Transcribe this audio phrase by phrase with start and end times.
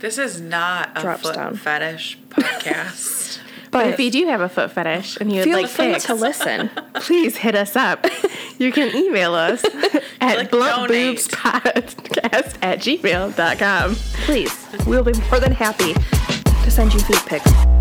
[0.00, 1.56] This is not a Drops foot down.
[1.56, 3.38] fetish podcast.
[3.70, 5.94] But But if you do have a foot fetish and you would feel like free
[5.94, 6.70] to listen.
[6.94, 8.04] please hit us up.
[8.58, 9.62] You can email us
[10.20, 11.18] at Click donate.
[11.18, 13.94] bluntboobspodcast at gmail.com.
[14.24, 15.92] Please, we'll be more than happy
[16.64, 17.79] to send you feed pics.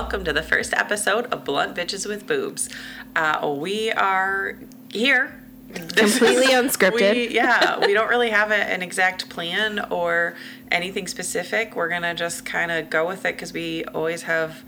[0.00, 2.68] Welcome to the first episode of Blunt Bitches with Boobs.
[3.16, 4.56] Uh, we are
[4.92, 5.42] here.
[5.74, 7.14] Completely unscripted.
[7.16, 10.36] We, yeah, we don't really have a, an exact plan or
[10.70, 11.74] anything specific.
[11.74, 14.62] We're going to just kind of go with it because we always have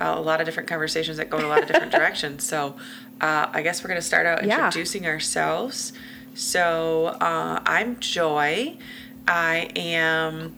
[0.00, 2.44] a lot of different conversations that go in a lot of different directions.
[2.44, 2.76] So
[3.22, 4.66] uh, I guess we're going to start out Yeah.
[4.66, 5.94] introducing ourselves.
[6.34, 8.76] So uh, I'm Joy.
[9.26, 10.56] I am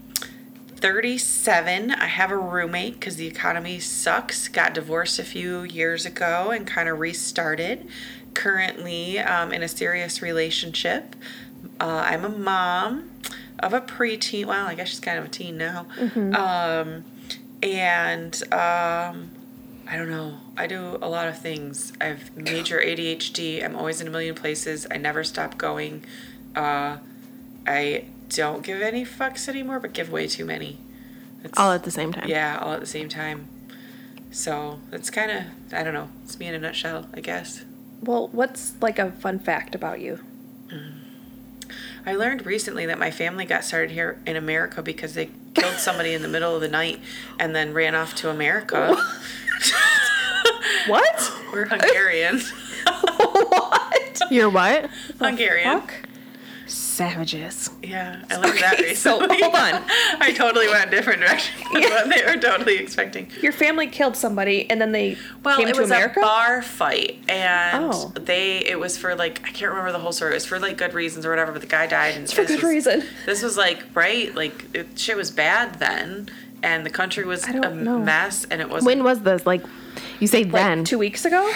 [0.77, 1.91] 37.
[1.91, 4.49] I have a roommate because the economy sucks.
[4.49, 7.89] Got divorced a few years ago and kind of restarted.
[8.35, 11.17] Currently um, in a serious relationship.
[11.81, 13.11] Uh, I'm a mom
[13.59, 14.47] of a preteen.
[14.47, 15.87] Well, I guess she's kind of a teen now.
[16.35, 17.05] Um,
[17.63, 19.31] and um,
[19.89, 20.37] I don't know.
[20.57, 21.93] I do a lot of things.
[22.01, 23.65] I have major ADHD.
[23.65, 24.87] I'm always in a million places.
[24.91, 26.05] I never stop going.
[26.55, 26.99] Uh,
[27.67, 30.79] I don't give any fucks anymore, but give way too many.
[31.45, 32.29] It's, All at the same time.
[32.29, 33.49] yeah, all at the same time.
[34.31, 36.09] So that's kind of I don't know.
[36.25, 37.65] It's me in a nutshell, I guess.
[38.03, 40.19] Well, what's like a fun fact about you?
[40.69, 40.93] Mm.
[42.05, 46.13] I learned recently that my family got started here in America because they killed somebody
[46.15, 47.01] in the middle of the night
[47.39, 48.97] and then ran off to America.
[50.87, 51.33] What?
[51.53, 52.41] We're Hungarian.
[53.17, 54.21] what?
[54.31, 54.89] You're what?
[55.19, 55.83] Hungarian.
[56.67, 56.73] Fuck.
[56.73, 57.71] Savages.
[57.83, 59.83] Yeah, I learned that Okay, so, hold on.
[60.21, 63.29] I totally went a different direction than what they were totally expecting.
[63.41, 65.41] Your family killed somebody and then they came to America?
[65.45, 66.21] Well, came it to was America?
[66.21, 68.13] a bar fight, and Oh.
[68.17, 70.33] they it was for like I can't remember the whole story.
[70.33, 71.53] It was for like good reasons or whatever.
[71.53, 73.05] But the guy died, and for this good was- reason.
[73.27, 76.29] This was like right, like it, shit was bad then,
[76.63, 77.99] and the country was a know.
[78.01, 79.47] mess, and it was When was this?
[79.47, 79.63] Like,
[80.19, 80.85] you say Like then?
[80.85, 81.53] two weeks ago?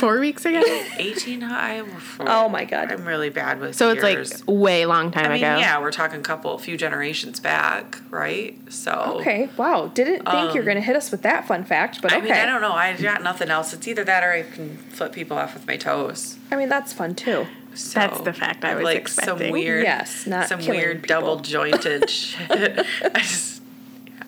[0.00, 0.62] Four weeks ago?
[0.98, 1.42] eighteen.
[1.42, 1.84] I
[2.20, 2.90] Oh my God.
[2.90, 5.58] I'm really bad with So it's like way long time I mean, ago.
[5.58, 8.58] yeah, we're talking a couple, few generations back, right?
[8.72, 9.90] So Okay, wow.
[9.94, 12.16] Didn't think you were Um, going to hit us with that fun fact, but I
[12.16, 12.24] okay.
[12.24, 12.72] mean, I don't know.
[12.72, 13.72] I got nothing else.
[13.72, 16.38] It's either that or I can flip people off with my toes.
[16.50, 17.46] I mean, that's fun too.
[17.74, 19.52] So, That's the fact I was like some expecting.
[19.52, 21.20] weird, Yes, not some weird people.
[21.20, 22.50] double jointed shit.
[23.14, 23.59] I just,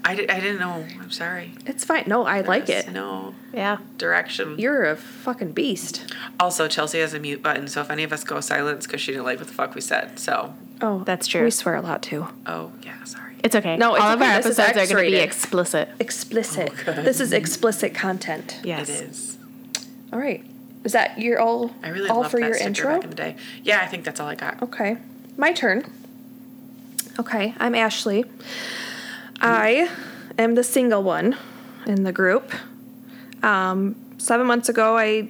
[0.05, 0.85] I, di- I didn't know.
[1.01, 1.53] I'm sorry.
[1.65, 2.05] It's fine.
[2.09, 2.91] No, I like it.
[2.91, 3.79] No Yeah.
[3.99, 4.59] direction.
[4.59, 6.13] You're a fucking beast.
[6.41, 9.13] also, Chelsi has a mute button, so if any of us go silent, because she
[9.13, 10.19] didn't like what the fuck we said.
[10.19, 11.45] So, Oh, That's true.
[11.45, 12.27] We swear a lot too.
[12.47, 13.37] oh yeah, sorry.
[13.45, 13.77] It's okay.
[13.77, 15.89] No, it's All of our This episodes are going to be explicit.
[16.01, 16.73] Explicit.
[16.89, 18.59] Oh, this is explicit content.
[18.65, 18.89] Yes.
[18.89, 19.39] It is.
[20.13, 20.45] All right.
[20.85, 21.71] Is that your all?
[21.85, 22.95] I really all for that your intro?
[22.95, 23.37] back in the day.
[23.63, 24.61] Yeah, I think that's all I got.
[24.63, 24.97] Okay.
[25.37, 25.85] My turn.
[27.21, 28.29] Okay, I'm Ashlee.
[29.43, 29.91] I
[30.39, 31.37] am the single one
[31.87, 32.53] in the group.
[33.43, 35.29] Um, seven months ago, I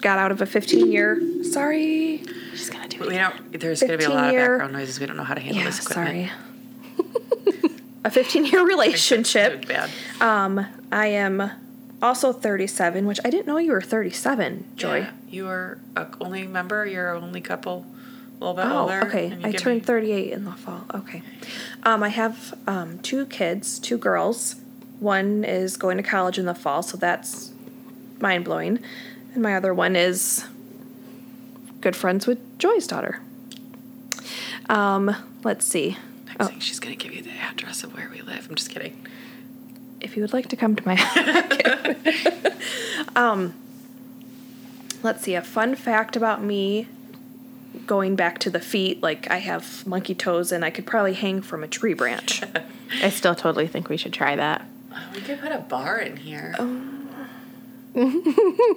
[0.00, 1.20] got out of a 15 year.
[1.42, 2.22] Sorry.
[2.52, 3.18] She's going to do We it.
[3.18, 3.60] don't.
[3.60, 5.00] There's going to be a lot of 15-year background noises.
[5.00, 6.30] We don't know how to handle Yeah, this equipment.
[6.30, 7.70] sorry.
[8.04, 9.66] a 15 year relationship.
[9.66, 9.90] Bad.
[10.20, 11.50] Um, I am
[12.00, 14.98] also 37, which I didn't know you were 37, Joy.
[15.00, 16.86] Yeah, you are a only member.
[16.86, 17.84] You're a only couple.
[18.40, 19.06] Little bit Oh, older.
[19.06, 19.36] okay.
[19.42, 20.84] I turned me- 38 in the fall.
[20.94, 21.22] Okay.
[21.84, 24.56] Um, I have um, two kids, two girls.
[25.00, 27.52] One is going to college in the fall, so that's
[28.20, 28.78] mind blowing.
[29.34, 30.44] And my other one is
[31.80, 33.20] good friends with Joy's daughter.
[34.68, 35.14] Um,
[35.44, 35.96] let's see.
[36.26, 36.46] Next Oh.
[36.46, 38.46] thing, she's gonna give you the address of where we live.
[38.48, 39.06] I'm just kidding.
[40.00, 40.96] If you would like to come to my
[43.16, 43.54] um
[45.02, 46.88] let's see a fun fact about me
[47.86, 51.42] going back to the feet like I have monkey toes and I could probably hang
[51.42, 52.42] from a tree branch.
[53.02, 54.66] I still totally think we should try that.
[55.14, 56.54] We could put a bar in here.
[56.58, 56.62] I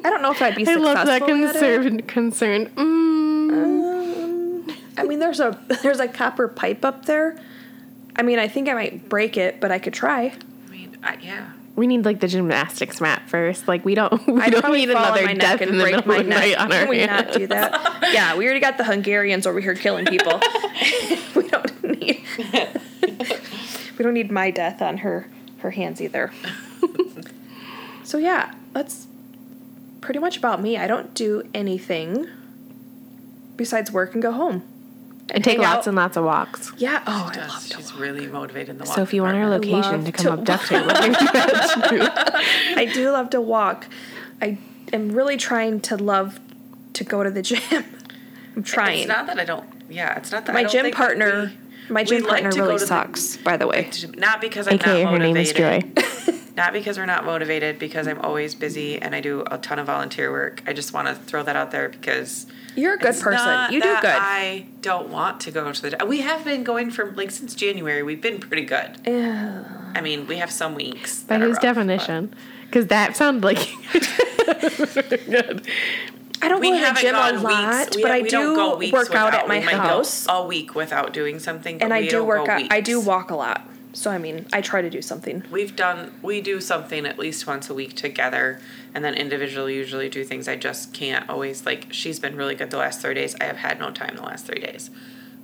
[0.04, 0.84] don't know if I'd be I successful.
[0.84, 2.02] love that at concern.
[2.04, 2.66] Concern.
[2.68, 4.76] Mm.
[4.98, 7.40] I mean there's a there's a copper pipe up there.
[8.16, 10.34] I mean I think I might break it, but I could try.
[10.68, 11.52] I mean, I, yeah.
[11.80, 13.70] We need like the gymnastics mat first.
[13.70, 14.12] Like we don't.
[14.28, 16.24] We I'd don't need another my death neck and in the break middle my of
[16.26, 16.60] the night neck.
[16.60, 17.28] on our Can we hands.
[17.28, 18.10] not do that?
[18.14, 20.42] yeah, we already got the Hungarians over here killing people.
[21.36, 22.22] we don't need
[23.98, 25.30] we don't need my death on her
[25.60, 26.34] her hands either.
[28.04, 29.08] so yeah, that's
[30.02, 30.78] pretty much about me.
[30.78, 32.28] I don't do anything
[33.56, 34.64] besides work and go home.
[35.32, 35.88] And take lots out.
[35.88, 36.72] and lots of walks.
[36.78, 37.04] Yeah.
[37.06, 37.50] Oh, I Does.
[37.50, 38.96] love to She's really motivated in the walk.
[38.96, 41.90] So if you want our location to come to abduct her, what do you guys
[41.90, 42.08] do?
[42.76, 43.88] I do love to walk.
[44.42, 44.58] I
[44.94, 46.40] am really trying to love
[46.94, 47.62] to go to the gym.
[48.56, 49.00] I'm trying.
[49.00, 49.68] It's not that I don't.
[49.90, 52.22] Yeah, it's not that I my don't gym think that partner, we- my we gym
[52.24, 53.38] like partner to go really to the- sucks.
[53.38, 55.52] by the way, Not because I'm AKA not her name is.
[55.54, 55.82] Joy.
[56.58, 59.86] Not because we're not motivated, because I'm always busy and I do a ton of
[59.86, 60.62] volunteer work.
[60.68, 63.46] I just want to throw that out there because you're a good it's person.
[63.46, 64.12] not You do that good.
[64.14, 66.06] I don't want to go to the.
[66.06, 68.04] We have been going from like since January.
[68.04, 68.98] We've been pretty good.
[69.08, 69.64] Yeah.
[69.96, 71.24] I mean, we have some weeks.
[71.24, 72.36] By that are whose rough, definition?
[72.66, 73.60] Because that sounded like
[75.30, 75.66] good.
[76.42, 77.96] I don't We go to the gym a gone lot, weeks.
[77.98, 80.44] We, but I we don't go work out at my we might go house, a
[80.44, 81.78] week without doing something.
[81.78, 82.72] But and I we do don't work go out.
[82.72, 83.68] I do walk a lot.
[83.92, 85.44] So I mean, I try to do something.
[85.52, 88.62] We've done we do something at least once a week together
[88.94, 92.70] and then individually usually do things I just can't always like she's been really good
[92.70, 93.36] the last 3 days.
[93.42, 94.92] I have had no time the last 3 days.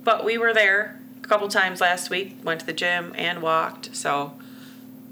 [0.04, 3.94] But we were there a couple times last week, went to the gym and walked.
[3.96, 4.34] So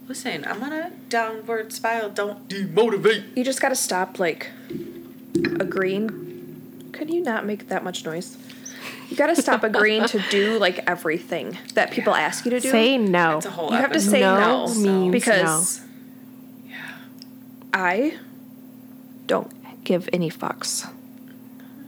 [0.06, 2.10] listen, I'm on a downward spiral.
[2.10, 3.36] Don't demotivate.
[3.36, 4.50] You just got to stop like
[5.34, 6.88] agreeing.
[6.92, 8.36] Could you not make that much noise?
[9.10, 12.70] You got to stop agreeing to do like everything that people ask you to do.
[12.70, 13.36] say no.
[13.38, 15.80] It's a whole you have to say No no, means because
[16.68, 16.76] Yeah.
[17.72, 18.18] I
[19.26, 19.50] don't
[19.84, 20.86] give any fucks.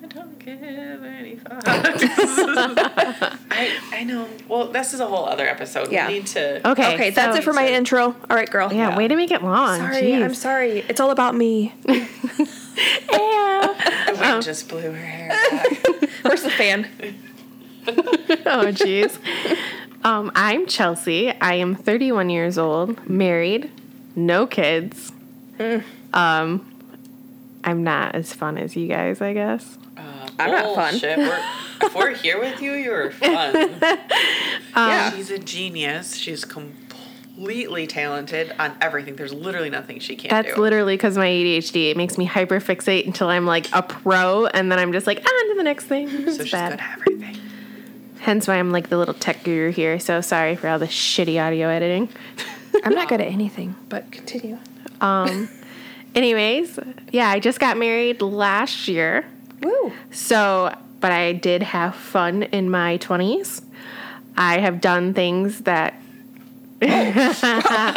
[0.03, 1.63] I don't give any fucks.
[3.51, 4.29] I I know.
[4.49, 5.91] Well, this is a whole other episode.
[5.93, 6.09] Yeah.
[6.09, 6.95] We need to Okay.
[6.95, 8.05] Okay, that's so- it for my intro.
[8.29, 8.73] All right, girl.
[8.73, 8.97] Yeah, Yeah.
[8.97, 9.79] way to make it long.
[9.79, 10.25] Sorry, Jeez.
[10.25, 10.85] I'm sorry.
[10.89, 11.75] It's all about me.
[12.77, 14.05] Yeah.
[14.13, 16.11] The wind just blew her hair back.
[16.23, 16.89] Where's the fan?
[17.89, 19.19] oh, jeez.
[20.05, 21.37] Um, I'm Chelsi.
[21.41, 23.71] I am 31 years old, married,
[24.15, 25.13] no kids.
[26.13, 26.73] Um,
[27.65, 29.79] I'm not as fun as you guys, I guess.
[29.97, 31.01] Uh, I'm not fun.
[31.03, 31.45] We're,
[31.83, 33.79] if we're here with you, you're fun.
[34.77, 35.11] yeah.
[35.15, 36.15] She's a genius.
[36.17, 36.45] She's
[37.37, 39.15] completely talented on everything.
[39.15, 40.61] There's literally nothing she can't That's do.
[40.61, 41.91] literally because my ADHD.
[41.91, 45.49] It makes me hyperfixate until I'm like a pro, and then I'm just like on
[45.51, 46.09] to the next thing.
[46.09, 46.73] so she's bad.
[46.73, 47.37] good at everything.
[48.21, 50.01] Hence why I'm like the little tech guru here.
[50.01, 52.09] So sorry for all the shitty audio editing.
[52.85, 54.59] I'm not good at anything, but continue.
[55.01, 55.49] Um,
[56.15, 56.79] anyways,
[57.13, 59.27] yeah, I just got married last year.
[59.63, 59.93] Woo.
[60.11, 63.63] So, but I did have fun in my 20s.
[64.39, 66.01] I have done things that.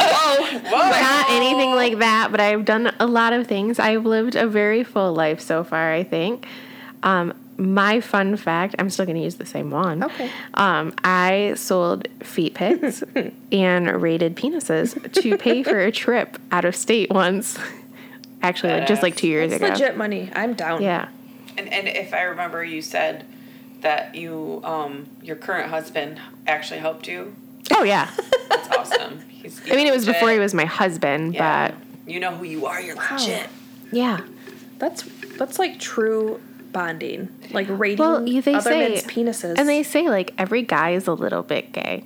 [1.30, 3.78] anything like that, but I've done a lot of things.
[3.78, 6.46] I've lived a very full life so far, I think.
[7.02, 10.02] Um, my fun fact, I'm still going to use the same one.
[10.04, 10.30] Okay.
[10.54, 13.02] Um, I sold feet pics
[13.52, 17.58] and rated penises to pay for a trip out of state once.
[18.42, 19.72] Actually, like, just like two years It's ago.
[19.72, 20.30] legit money.
[20.34, 20.82] I'm down.
[20.82, 21.08] Yeah.
[21.58, 23.26] And and if I remember, you said
[23.82, 27.36] that you um your current husband actually helped you.
[27.72, 28.10] Oh, yeah.
[28.48, 29.20] That's awesome.
[29.28, 30.14] He's, I mean, it was legit.
[30.20, 31.74] before he was my husband, Yeah.
[32.06, 32.80] You know who you are.
[32.80, 33.16] You're Wow.
[33.18, 33.48] legit.
[33.84, 34.20] but yeah.
[34.78, 35.02] That's
[35.38, 36.40] that's like true
[36.72, 37.28] bonding.
[37.52, 39.58] Like rating Well, they other say, men's penises.
[39.58, 42.04] and they say like every guy is a little bit gay.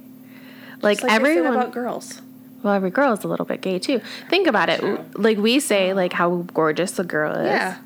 [0.82, 2.20] Like, It's like they say everyone, about girls.
[2.62, 4.00] well, every girl is a little bit gay too.
[4.28, 4.80] Think about it.
[4.80, 5.04] True.
[5.14, 7.46] Like we say, like how gorgeous the girl is.
[7.46, 7.78] Yeah.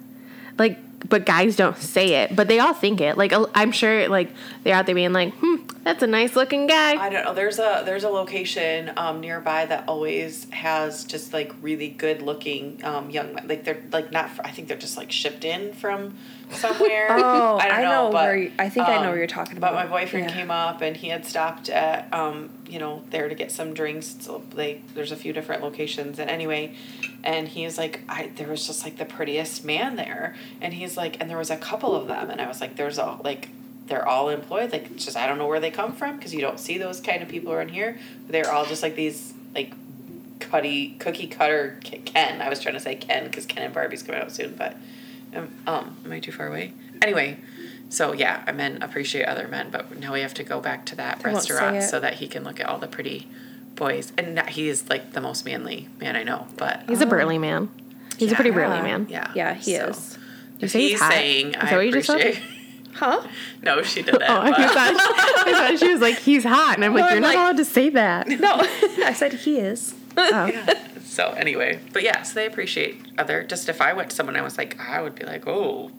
[0.58, 0.78] Like,
[1.08, 3.16] but guys don't say it, but they all think it.
[3.16, 4.30] Like I'm sure, like
[4.64, 5.56] they're out there being like, "Hmm,
[5.88, 7.34] that's a nice looking guy." I don't know.
[7.34, 12.80] There's a there's a location um, nearby that always has just like really good looking
[12.84, 13.48] um, young men.
[13.48, 14.30] Like they're like not.
[14.44, 16.16] I think they're just like shipped in from
[16.50, 17.08] somewhere.
[17.18, 17.88] Oh, I don't I know.
[18.06, 19.90] know but, where you- I think I know um, where you're talking But about.
[19.90, 20.34] my boyfriend Yeah.
[20.36, 24.16] came up and he had stopped at um, you know there to get some drinks.
[24.20, 26.74] So they there's a few different locations and anyway,
[27.24, 30.96] and he was like I there was just like the prettiest man there and he's
[30.96, 33.48] like and there was a couple of them and I was like there's all like
[33.88, 36.40] they're all employed like it's just I don't know where they come from because you
[36.40, 37.98] don't see those kind of people around here.
[38.28, 39.72] They're all just like these like
[40.40, 42.40] cutty cookie cutter Ken.
[42.40, 44.76] I was trying to say Ken because Ken and Barbie's coming out soon, but
[45.34, 46.72] um, um am I too far away?
[47.02, 47.38] Anyway,
[47.88, 50.96] so yeah, I men appreciate other men, but now we have to go back to
[50.96, 53.28] that They restaurant so that he can look at all the pretty
[53.74, 54.12] boys.
[54.18, 57.38] And not, he is like the most manly man I know, but He's a burly
[57.38, 57.68] man.
[58.18, 59.06] He's a pretty burly man.
[59.08, 60.18] yeah, Yeah, he so is.
[60.58, 61.12] You say he's he's hot?
[61.12, 62.20] saying Is I that what you just said?
[62.20, 62.57] appreciate.
[62.98, 63.26] Huh?
[63.62, 64.28] no, she did that.
[64.30, 66.74] Oh, I but- thought, I thought she was like, he's hot.
[66.76, 68.28] And I'm like, No, I'm you're not like- allowed to say that.
[68.40, 68.52] No,
[69.04, 69.94] I said he is.
[70.16, 70.46] Oh.
[70.52, 70.74] Yeah.
[71.04, 73.42] So anyway, but yeah, so they appreciate other.
[73.42, 75.90] Just if I went to someone, I was like, I would be like, oh,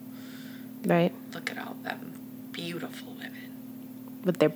[0.84, 1.12] Right.
[1.34, 2.12] look at all them
[2.52, 3.50] beautiful women.
[4.24, 4.52] With their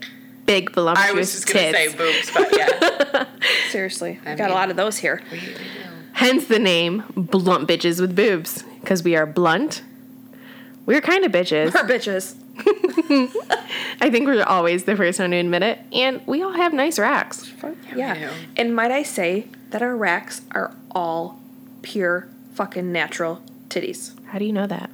[0.46, 1.92] big voluptuous I was just gonna tits.
[1.92, 3.26] say boobs, but yeah,
[3.70, 5.22] Seriously, I I got mean- a lot of those here.
[5.30, 5.54] we, we do.
[6.12, 8.62] Hence the name Blunt Bitches with Boobs.
[8.80, 9.82] Because we are blunt.
[10.86, 11.72] We're kind of bitches.
[11.74, 12.36] We're bitches.
[14.00, 15.78] I think we're always the first one to admit it.
[15.92, 17.52] And we all have nice racks.
[17.94, 18.14] Yeah.
[18.14, 18.30] do.
[18.56, 21.40] And might I say that our racks are all
[21.82, 24.12] pure fucking natural titties.
[24.26, 24.90] How do you know that?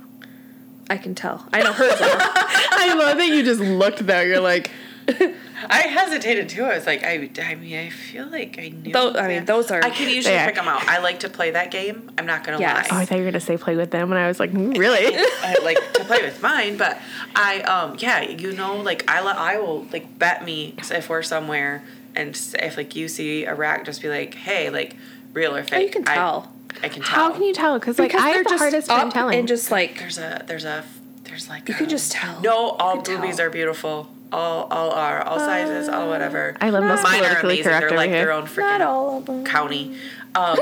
[0.89, 1.47] I can tell.
[1.53, 1.99] I know hers are.
[2.01, 4.21] I love that you just looked though.
[4.21, 4.71] You're like,
[5.69, 6.65] I hesitated too.
[6.65, 8.93] I was like, I, I mean, I feel like I knew.
[8.93, 10.47] Those- I mean, those are- I can usually They are.
[10.47, 10.87] pick them out.
[10.89, 12.11] I like to play that game.
[12.19, 12.89] I'm not gonna Yes.
[12.91, 13.03] oh, lie.
[13.03, 15.15] I thought you were gonna say play with them, and I was like, "Mm, really?
[15.43, 16.99] I like to play with mine, but
[17.37, 21.83] I um yeah, you know, like I I will like bet me if we're somewhere
[22.17, 24.97] and if like you see a rack, just be like, hey, like
[25.33, 25.73] real or fake.
[25.75, 26.53] Oh, you can tell.
[26.83, 27.15] I, can tell.
[27.17, 27.79] How can you tell?
[27.79, 29.39] Because like Because I they're have the just hardest time up telling.
[29.41, 30.85] and just like There's a there's a
[31.25, 32.41] there's like You a- can just tell.
[32.41, 33.47] No, all You can boobies tell.
[33.47, 34.09] are beautiful.
[34.33, 36.57] All all are all sizes, all whatever.
[36.61, 37.65] I love most Mine are politically amazing.
[37.65, 38.19] correct They're over like here.
[38.25, 39.45] their own not freaking all of them.
[39.45, 39.97] county.
[40.35, 40.57] Um,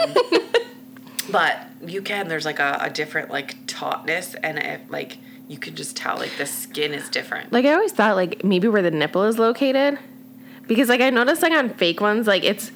[1.31, 2.29] but you can.
[2.29, 6.37] There's like a, a different like tautness, and it, like you can just tell like
[6.39, 7.53] the skin is different.
[7.53, 9.99] like I always thought like maybe where the nipple is located,
[10.67, 12.71] because like I noticed like on fake ones like it's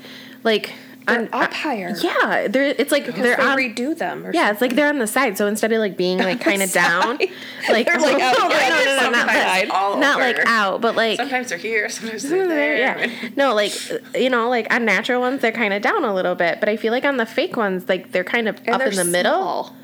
[0.45, 0.73] like
[1.07, 1.95] They're on, uh, up higher.
[2.03, 3.59] Yeah, they're it's like they're they on.
[3.59, 4.25] redo them.
[4.27, 5.37] Or yeah, it's like they're on the side.
[5.37, 7.19] So instead of like being like kind of down,
[7.69, 10.95] like They're, like, out no, no, no, no, not, like- all not like out, but
[10.97, 12.77] like Sometimes they're here, sometimes they're there.
[12.77, 13.31] yeah.
[13.37, 13.73] No, like
[14.15, 16.77] you know, like on natural ones they're kind of down a little bit, but I
[16.77, 19.33] feel like on the fake ones like they're kind of and up in the middle.
[19.65, 19.77] small,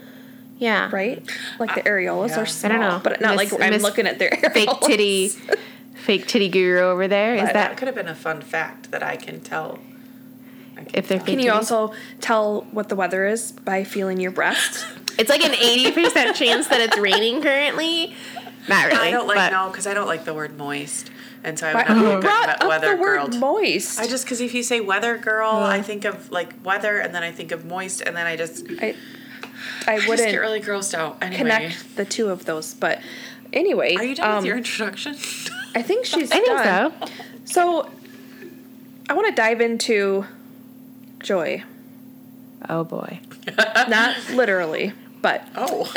[0.59, 0.89] Yeah.
[0.93, 1.27] right?
[1.59, 2.39] Like the uh, areolas yeah.
[2.39, 2.71] are I small.
[2.71, 3.01] don't know.
[3.03, 4.53] But not Miss- like I'm Miss looking at their areolas.
[4.53, 5.29] Fake titty
[5.95, 7.35] fake titty guru over there.
[7.35, 9.81] Is That, that could have been a fun fact that I can tell.
[10.78, 11.26] I can if they're tell.
[11.26, 14.87] fake Can you also tell what the weather is by feeling your breast?
[15.18, 18.14] It's like an eighty percent chance that it's raining currently.
[18.68, 19.08] Not really.
[19.08, 21.11] I don't like but no because I don't like the word moist,
[21.42, 23.30] and so I Why, would never who be a brought good up weather the word
[23.32, 23.40] girl.
[23.40, 23.99] moist?
[23.99, 27.25] I just because if you say weather girl, I think of like weather, and then
[27.25, 28.94] I think of moist, and then I just I,
[29.88, 31.18] I I just wouldn't get really grossed out.
[31.20, 32.75] Anyway, connect the two of those.
[32.75, 33.00] But
[33.52, 35.14] anyway, Are you done um, with your introduction?
[35.75, 36.92] I think she's I think done.
[37.44, 37.82] so.
[37.82, 37.90] So
[39.11, 40.25] I want to dive into
[41.21, 41.63] joy.
[42.69, 43.21] Oh boy.
[43.89, 45.91] Not literally, but oh,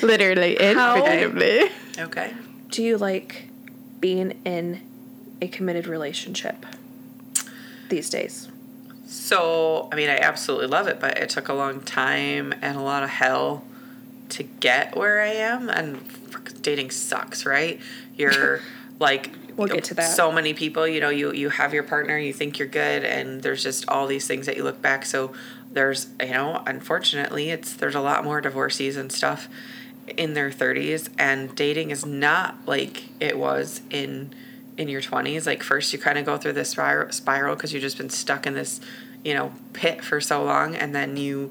[0.02, 1.70] Literally and How- figuratively.
[1.98, 2.34] okay.
[2.70, 3.48] do you like
[4.00, 4.80] being in
[5.40, 6.66] a committed relationship
[7.88, 8.48] these days?
[9.06, 12.80] So, I mean, I absolutely love it, but it took a long time and a
[12.82, 13.64] lot of hell
[14.30, 15.68] to get where I am.
[15.68, 16.02] And
[16.62, 17.80] dating sucks, right?
[18.16, 18.60] You're
[18.98, 20.14] like, We'll get to that.
[20.14, 23.42] So many people, you know, you you have your partner, you think you're good, and
[23.42, 25.06] there's just all these things that you look back.
[25.06, 25.32] So
[25.72, 29.48] there's, you know, unfortunately, it's there's a lot more divorcees and stuff
[30.16, 34.34] in their 30s, and dating is not like it was in
[34.76, 37.82] in your 20s like first you kind of go through this spiral spiral because you've
[37.82, 38.78] just been stuck in this
[39.24, 41.50] you know pit for so long and then you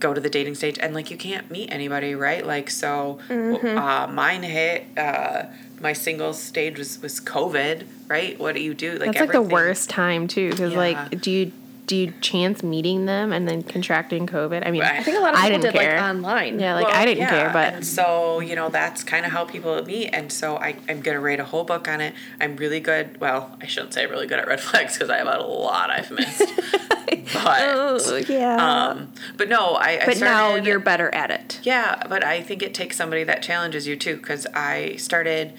[0.00, 2.46] go to the dating stage and like you can't meet anybody right?
[2.46, 5.44] Like so uh, mine hit uh,
[5.80, 8.38] my single stage was was covid right?
[8.38, 8.92] What do you do?
[8.92, 10.78] Like That's like the worst time too, because Yeah.
[10.78, 11.52] like, do you
[11.88, 14.64] do you chance meeting them and then contracting COVID?
[14.64, 15.00] I mean, Right.
[15.00, 15.96] I think a lot of people didn't did care.
[15.96, 16.60] like online.
[16.60, 19.32] yeah, like Well, I didn't yeah, care, but and so you know that's kind of
[19.32, 22.14] how people meet, and so I, I'm gonna write a whole book on it.
[22.40, 23.18] I'm really good.
[23.20, 26.10] Well, I shouldn't say really good at red flags because I have a lot I've
[26.12, 26.44] missed.
[27.32, 28.88] but Oh, yeah.
[28.90, 29.98] um, but no, I.
[30.02, 31.58] I but now you're better at it.
[31.62, 35.52] Yeah, but I think it takes somebody that challenges you too, because I started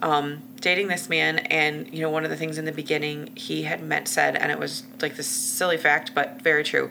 [0.00, 3.62] um, dating this man, and you know, one of the things in the beginning he
[3.62, 6.90] had meant said, and it was like this silly fact, but very true.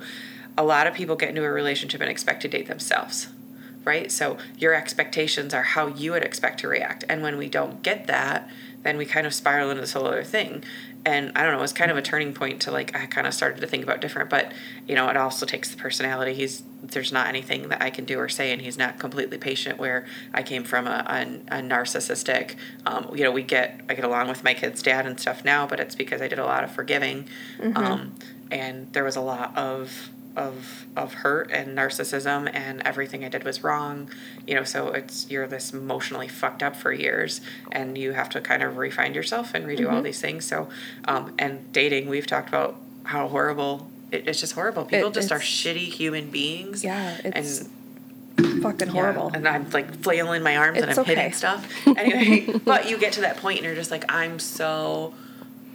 [0.58, 3.30] A lot of people get into a relationship and expect to date themselves,
[3.84, 4.12] right?
[4.12, 8.08] So your expectations are how you would expect to react, and when we don't get
[8.08, 8.50] that,
[8.84, 10.64] then we kind of spiral into this whole other thing.
[11.06, 13.28] And I don't know, it was kind of a turning point to like I kind
[13.28, 14.54] of started to think about different, but
[14.88, 16.34] you know, it also takes the personality.
[16.34, 19.80] He's there's not anything that I can do or say, and he's not completely patient.
[19.80, 21.06] Where I came from a,
[21.50, 22.56] a, a narcissistic,
[22.86, 25.68] um, you know, we get I get along with my kid's dad and stuff now,
[25.68, 27.28] but it's because I did a lot of forgiving,
[27.76, 28.16] um,
[28.52, 33.44] and there was a lot of of of hurt and narcissism and everything I did
[33.44, 34.10] was wrong.
[34.48, 38.42] You know, so it's you're this emotionally fucked up for years and you have to
[38.42, 40.46] kind of refine yourself and redo all these things.
[40.46, 40.70] So
[41.06, 44.86] um and dating, we've talked about how horrible it, it's just horrible.
[44.86, 46.84] People It- just are shitty human beings.
[46.84, 47.62] Yeah, it's
[48.38, 49.32] and fucking yeah, horrible.
[49.34, 51.16] and I'm like flailing my arms and I'm okay.
[51.16, 51.70] hitting stuff.
[51.88, 55.13] Anyway, but you get to that point and you're just like, I'm so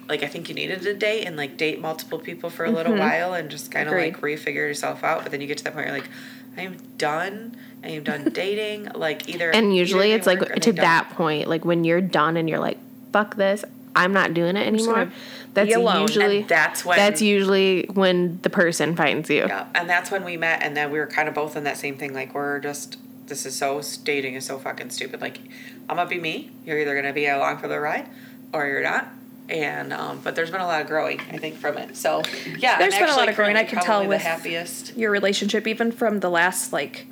[0.09, 2.97] like I think you needed to date and like date multiple people for a little
[2.97, 4.15] while and just kind of Mm-hmm.
[4.15, 5.23] Like refigure yourself out.
[5.23, 6.11] But then you get to that point where you're like,
[6.57, 7.57] I'm done.
[7.83, 8.91] I am done dating.
[8.95, 11.17] Like either and usually either it's like to that don't.
[11.17, 12.79] point, like when you're done and you're like,
[13.13, 15.11] fuck this, I'm not doing it anymore.
[15.55, 19.47] That's usually And that's when that's usually when the person finds you.
[19.47, 21.77] Yeah, and that's when we met, and then we were kind of both in that
[21.77, 22.15] same thing.
[22.15, 25.21] Like we're just this is so dating is so fucking stupid.
[25.21, 25.41] Like,
[25.89, 26.51] I'm gonna be me.
[26.65, 28.09] You're either gonna be along for the ride,
[28.53, 29.09] or you're not.
[29.49, 31.97] And um, but there's been a lot of growing, I think, from it.
[31.97, 32.23] So
[32.59, 33.57] yeah, There's I'm been a lot of growing.
[33.57, 34.97] I can tell with- happiest.
[34.97, 37.07] Your relationship, even from the last like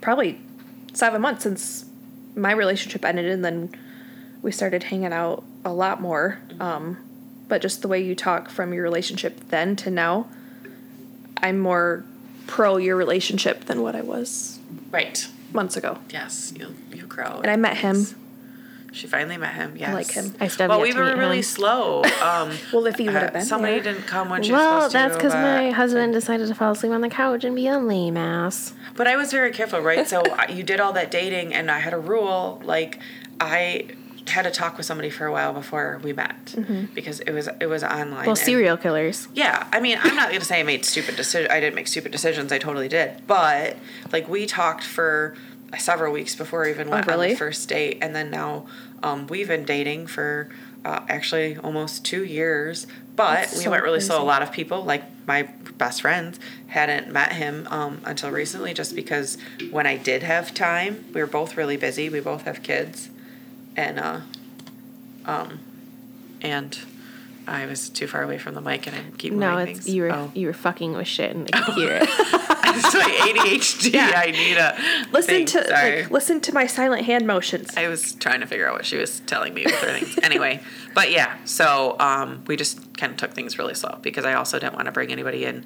[0.00, 0.38] probably
[0.92, 1.86] seven months since
[2.34, 3.74] my relationship ended, and then
[4.42, 6.38] we started hanging out a lot more.
[6.60, 6.98] Um,
[7.48, 10.26] but just the way you talk from your relationship then to now,
[11.38, 12.04] I'm more
[12.46, 14.58] pro your relationship than what I was
[14.90, 15.26] Right.
[15.52, 15.98] months ago.
[16.10, 17.40] Yes, you you grow.
[17.42, 18.06] And I met him.
[18.92, 19.74] She finally met him.
[19.76, 19.92] Yes.
[19.94, 20.34] like him.
[20.40, 21.42] I still Well, we were really him.
[21.42, 22.02] slow.
[22.22, 23.94] Um, Well, if he would have been somebody there.
[23.94, 24.98] didn't come when she was Well, supposed to.
[24.98, 28.16] that's because my husband decided to fall asleep on the couch and be a lame
[28.16, 28.74] ass.
[28.94, 30.06] But I was very careful, right?
[30.06, 32.60] So you did all that dating, and I had a rule.
[32.64, 33.00] Like
[33.40, 33.88] I
[34.28, 36.54] had to talk with somebody for a while before we met
[36.94, 38.26] because it was it was online.
[38.26, 39.26] Well, serial killers.
[39.34, 41.50] Yeah, I mean, I'm not gonna say I made stupid decisions.
[41.50, 42.52] I didn't make stupid decisions.
[42.52, 43.26] I totally did.
[43.26, 43.76] But
[44.12, 45.34] like we talked for
[45.78, 47.30] several weeks before we even went on really?
[47.30, 48.66] the first date, and then now
[49.02, 50.50] um, we've been dating for
[50.84, 52.86] uh, actually almost two years.
[53.14, 54.22] But That's we so went really slow.
[54.22, 55.42] A lot of people, like my
[55.76, 56.38] best friends,
[56.68, 59.36] hadn't met him um, until recently, just because
[59.70, 62.08] when I did have time, we were both really busy.
[62.08, 63.10] We both have kids,
[63.76, 64.20] and uh,
[65.24, 65.60] um,
[66.40, 66.78] and.
[67.46, 69.94] I was too far away from the mic and I keep No, moving it's things.
[69.94, 70.30] you were Oh.
[70.34, 72.02] you were fucking with shit and I could hear it.
[72.04, 73.92] it's my ADHD.
[73.92, 74.12] Yeah.
[74.14, 74.76] I need a
[75.12, 75.46] Listen thing.
[75.46, 76.02] to Sorry.
[76.02, 77.76] like listen to my silent hand motions.
[77.76, 80.18] I was trying to figure out what she was telling me with her things.
[80.22, 80.60] Anyway,
[80.94, 84.58] but yeah, so um, we just kind of took things really slow because I also
[84.58, 85.64] didn't want to bring anybody in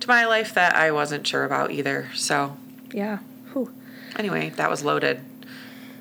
[0.00, 2.08] to my life that I wasn't sure about either.
[2.14, 2.56] So
[2.92, 3.18] Yeah.
[3.52, 3.72] Whew.
[4.16, 5.20] anyway, that was loaded.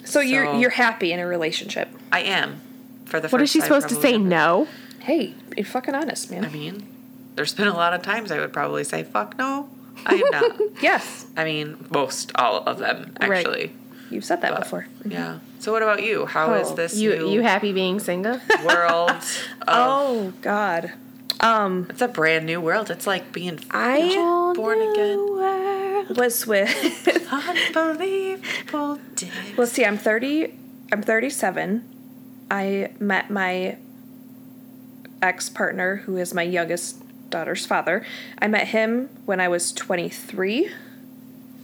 [0.06, 1.88] So, you're you're happy in a relationship.
[2.12, 2.60] I am
[3.06, 4.16] for the what is first she time supposed to say?
[4.16, 4.24] ever.
[4.24, 4.68] No.
[5.04, 6.46] Hey, be fucking honest, man.
[6.46, 6.88] I mean,
[7.36, 9.70] there's been a lot of times I would probably say fuck no.
[10.06, 10.60] I am not.
[10.82, 13.38] yes, I mean, most all of them Right.
[13.46, 13.74] actually.
[14.10, 14.88] you've said that But, before.
[15.06, 15.40] Yeah.
[15.60, 16.26] So what about you?
[16.26, 18.40] How is Oh, this You new you happy being single?
[18.66, 19.12] world?
[19.12, 19.30] Of,
[19.68, 20.92] Oh God.
[21.40, 22.90] Um, It's a brand new world.
[22.90, 26.16] It's like being I born again.
[26.16, 26.70] was with.
[27.76, 29.30] Unbelievable day.
[29.58, 30.58] well, see, I'm thirty.
[30.92, 31.84] I'm thirty-seven.
[32.52, 33.78] I met my
[35.24, 38.06] ex-partner, who is my youngest daughter's father.
[38.38, 40.70] I met him when I was 23,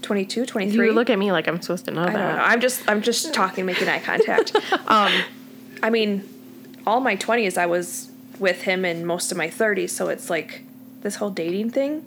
[0.02, 0.88] 22, 23.
[0.88, 2.20] You look at me like I'm supposed to know I don't know.
[2.20, 2.48] that.
[2.48, 4.56] I'm just I'm just talking, making eye contact.
[4.88, 5.12] um,
[5.84, 6.28] I mean,
[6.88, 9.96] all my twenties I was with him, and most of my thirties.
[9.96, 10.64] So it's like
[11.02, 12.06] this whole dating thing.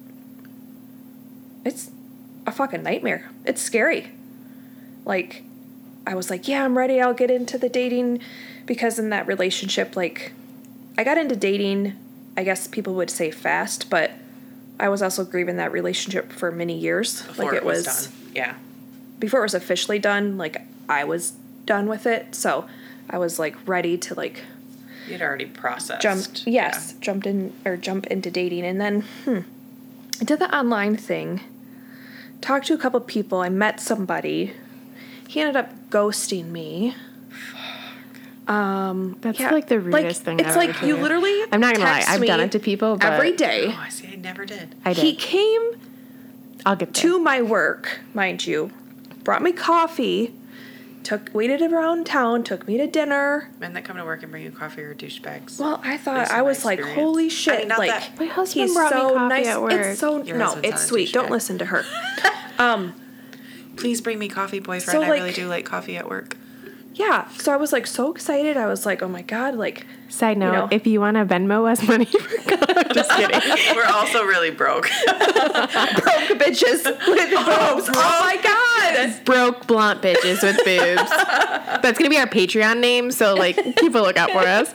[1.65, 1.91] It's
[2.47, 3.31] a fucking nightmare.
[3.45, 4.12] It's scary.
[5.05, 5.45] Like,
[6.07, 7.01] I was like, yeah, I'm ready.
[7.01, 8.21] I'll get into the dating
[8.67, 10.33] because in that relationship, like,
[10.99, 11.97] I got into dating.
[12.37, 14.11] I guess people would say fast, but
[14.81, 17.23] I was also grieving that relationship for many years.
[17.23, 18.13] Before like it was, done.
[18.35, 18.55] Yeah.
[19.19, 21.33] before it was officially done, like I was
[21.67, 22.35] done with it.
[22.35, 22.67] So
[23.11, 24.43] I was like ready to like
[25.09, 26.01] You'd already processed.
[26.03, 29.41] jump yes, jumped in or jump into dating and then hmm
[30.21, 31.41] I did the online thing.
[32.41, 34.55] Talked to a couple people, I met somebody.
[35.29, 36.95] He ended up ghosting me.
[38.49, 40.41] Um That's yeah, like the like, rudest thing.
[40.41, 41.03] It's I've like ever you heard.
[41.03, 42.05] literally I'm not gonna lie.
[42.07, 43.67] I've done it to people, but every day.
[43.69, 44.09] Oh, I see.
[44.09, 44.75] I never did.
[44.85, 45.05] I did.
[45.05, 45.73] He came
[46.67, 47.03] I'll get there.
[47.03, 48.71] to my work, mind you,
[49.25, 50.35] brought me coffee,
[51.05, 53.51] took waited around town, took me to dinner.
[53.61, 55.59] Men that come to work and bring you coffee are douchebags.
[55.61, 57.01] Well, I thought I was like, experience.
[57.01, 57.59] holy I shit!
[57.61, 59.47] mean, not like that- My husband he's brought me so coffee nice.
[59.47, 59.73] at work.
[59.73, 61.13] It's so Your no, it's sweet.
[61.13, 61.85] Don't listen to her.
[62.59, 62.95] um,
[63.77, 64.83] Please bring me coffee, boyfriend.
[64.83, 66.37] So, I really do like coffee at work.
[66.95, 67.29] Yeah.
[67.31, 68.57] So I was like so excited.
[68.57, 70.69] I was like, oh my god, like Side note: know.
[70.71, 72.05] If you want to Venmo us money,
[72.93, 73.41] just kidding.
[73.75, 74.91] We're also really broke.
[75.07, 77.89] broke bitches with oh, boobs.
[77.91, 79.25] Oh my god.
[79.25, 81.11] Broke blunt bitches with boobs.
[81.83, 83.11] That's gonna be our Patreon name.
[83.11, 84.75] So like, keep a lookout for us.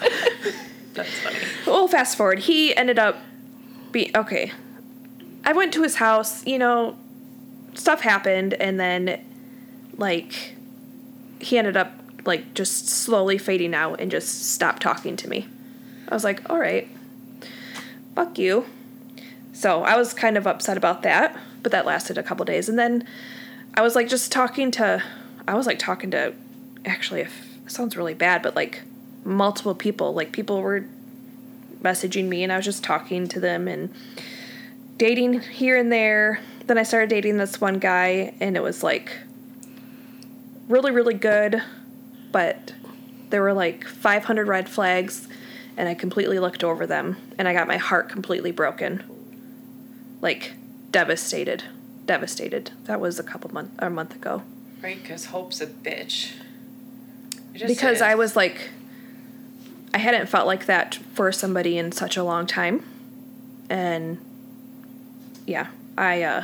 [0.96, 1.38] That's funny.
[1.68, 2.40] Well, fast forward.
[2.40, 3.18] He ended up
[3.92, 4.52] be okay.
[5.46, 6.44] I went to his house.
[6.48, 6.98] You know,
[7.76, 9.24] stuff happened, and then
[9.98, 10.56] like
[11.40, 11.92] he ended up
[12.28, 15.48] like just slowly fading out and just stopped talking to me.
[16.08, 16.88] I was like, all right,
[18.16, 18.66] fuck you.
[19.54, 22.78] So I was kind of upset about that, but that lasted a couple days, and
[22.78, 23.08] then
[23.74, 25.04] I was like just talking to,
[25.48, 26.34] I was like talking to,
[26.86, 28.84] actually, if it sounds really bad, but like
[29.24, 30.86] multiple people, like people were
[31.82, 33.94] messaging me, and I was just talking to them and
[34.98, 36.40] dating here and there.
[36.66, 39.12] Then I started dating this one guy, and it was like
[40.68, 41.62] really, really good,
[42.32, 42.74] but
[43.30, 45.28] there were like 500 red flags,
[45.76, 49.04] and I completely looked over them, and I got my heart completely broken.
[50.22, 50.54] Like,
[50.92, 51.66] devastated.
[52.06, 52.72] devastated.
[52.86, 54.44] That was a couple month or a month ago.
[54.82, 56.32] Right, because Hope's a bitch.
[57.54, 58.02] Because is.
[58.02, 58.70] I was like,
[59.94, 62.86] I hadn't felt like that for somebody in such a long time,
[63.70, 64.20] and
[65.46, 66.44] yeah, I, uh,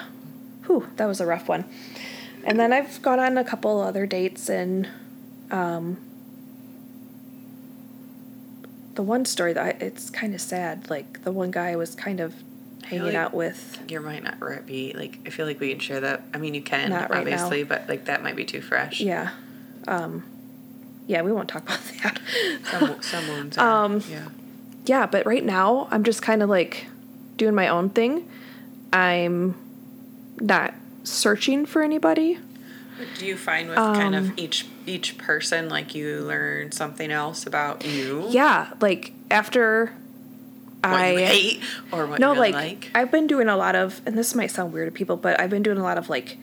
[0.66, 1.66] whew, that was a rough one.
[2.46, 4.88] And then I've gone on a couple other dates, and
[5.52, 5.98] um,
[8.96, 10.90] the one story that I, it's kind of sad.
[10.90, 12.36] Like the one guy I was kind of
[12.86, 13.80] hanging like- out with.
[13.88, 15.20] You might not be like.
[15.26, 16.24] I feel like we can share that.
[16.34, 17.34] I mean, you can Not right now.
[17.34, 19.00] obviously, but like that might be too fresh.
[19.02, 19.32] Yeah,
[19.88, 20.24] um,
[21.08, 22.20] yeah, we won't talk about that.
[22.70, 23.58] Some some wounds.
[23.58, 24.28] Are, Um, yeah.
[24.86, 26.88] yeah, but right now I'm just kind of like
[27.38, 28.30] doing my own thing.
[28.92, 29.56] I'm
[30.40, 32.38] not searching for anybody.
[33.18, 37.46] Do you find with kind um, of each each person like you learn something else
[37.46, 38.28] about you?
[38.30, 39.94] Yeah, like after
[40.82, 42.92] What I you hate or what no, like, like.
[42.94, 45.50] I've been doing a lot of, and this might sound weird to people, but I've
[45.50, 46.38] been doing a lot of like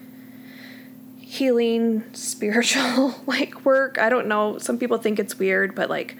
[1.19, 3.97] healing, spiritual like work.
[3.97, 4.57] I don't know.
[4.57, 6.17] Some people think it's weird, but like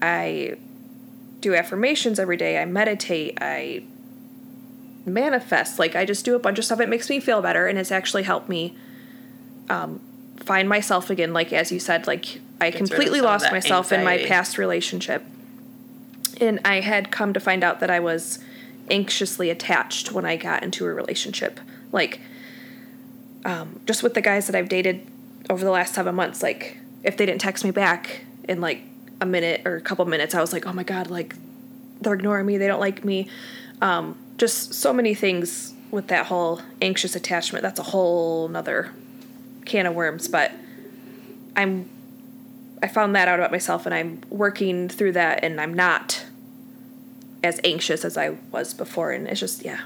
[0.00, 0.56] I
[1.40, 2.60] do affirmations every day.
[2.60, 3.38] I meditate.
[3.40, 3.82] I
[5.04, 5.78] manifest.
[5.78, 6.80] Like I just do a bunch of stuff.
[6.80, 8.76] It makes me feel better, and it's actually helped me
[9.70, 10.00] um,
[10.36, 11.32] find myself again.
[11.32, 15.24] Like as you said, like I Gets completely lost myself in my past relationship,
[16.40, 18.38] and I had come to find out that I was
[18.90, 21.60] anxiously attached when I got into a relationship.
[21.92, 22.20] Like
[23.44, 25.06] um, just with the guys that I've dated
[25.50, 28.82] over the last seven months, like if they didn't text me back in like
[29.20, 31.34] a minute or a couple minutes, I was like, oh my god, like
[32.00, 33.28] they're ignoring me, they don't like me.
[33.80, 37.62] Um, just so many things with that whole anxious attachment.
[37.62, 38.92] That's a whole nother
[39.68, 40.28] can of worms.
[40.28, 40.52] But
[41.56, 41.88] I'm
[42.82, 46.24] I found that out about myself, and I'm working through that, and I'm not
[47.42, 49.12] as anxious as I was before.
[49.12, 49.80] And it's just yeah,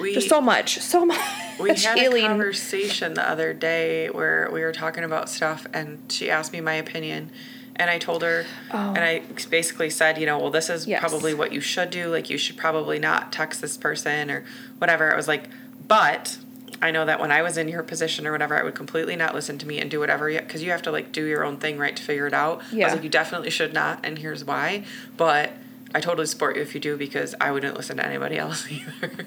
[0.00, 1.18] we just so much, so much
[1.58, 2.24] we had healing.
[2.24, 6.60] a conversation the other day where we were talking about stuff and she asked me
[6.60, 7.30] my opinion
[7.76, 8.94] and I told her oh.
[8.94, 10.90] and I basically said, you know, well this is Oh.
[10.90, 11.00] Yes.
[11.00, 14.44] probably what you should do, like you should probably not text this person or
[14.78, 15.12] whatever.
[15.12, 15.48] I was like,
[15.86, 16.38] but
[16.82, 19.34] I know that when I was in your position or whatever, I would completely not
[19.34, 21.78] listen to me and do whatever because you have to like do your own thing,
[21.78, 22.62] right, to figure it out.
[22.72, 22.84] I Yeah.
[22.86, 24.84] was like, you definitely should not, and here's why.
[25.16, 25.52] But
[25.94, 29.26] I totally support you if you do because I wouldn't listen to anybody else either.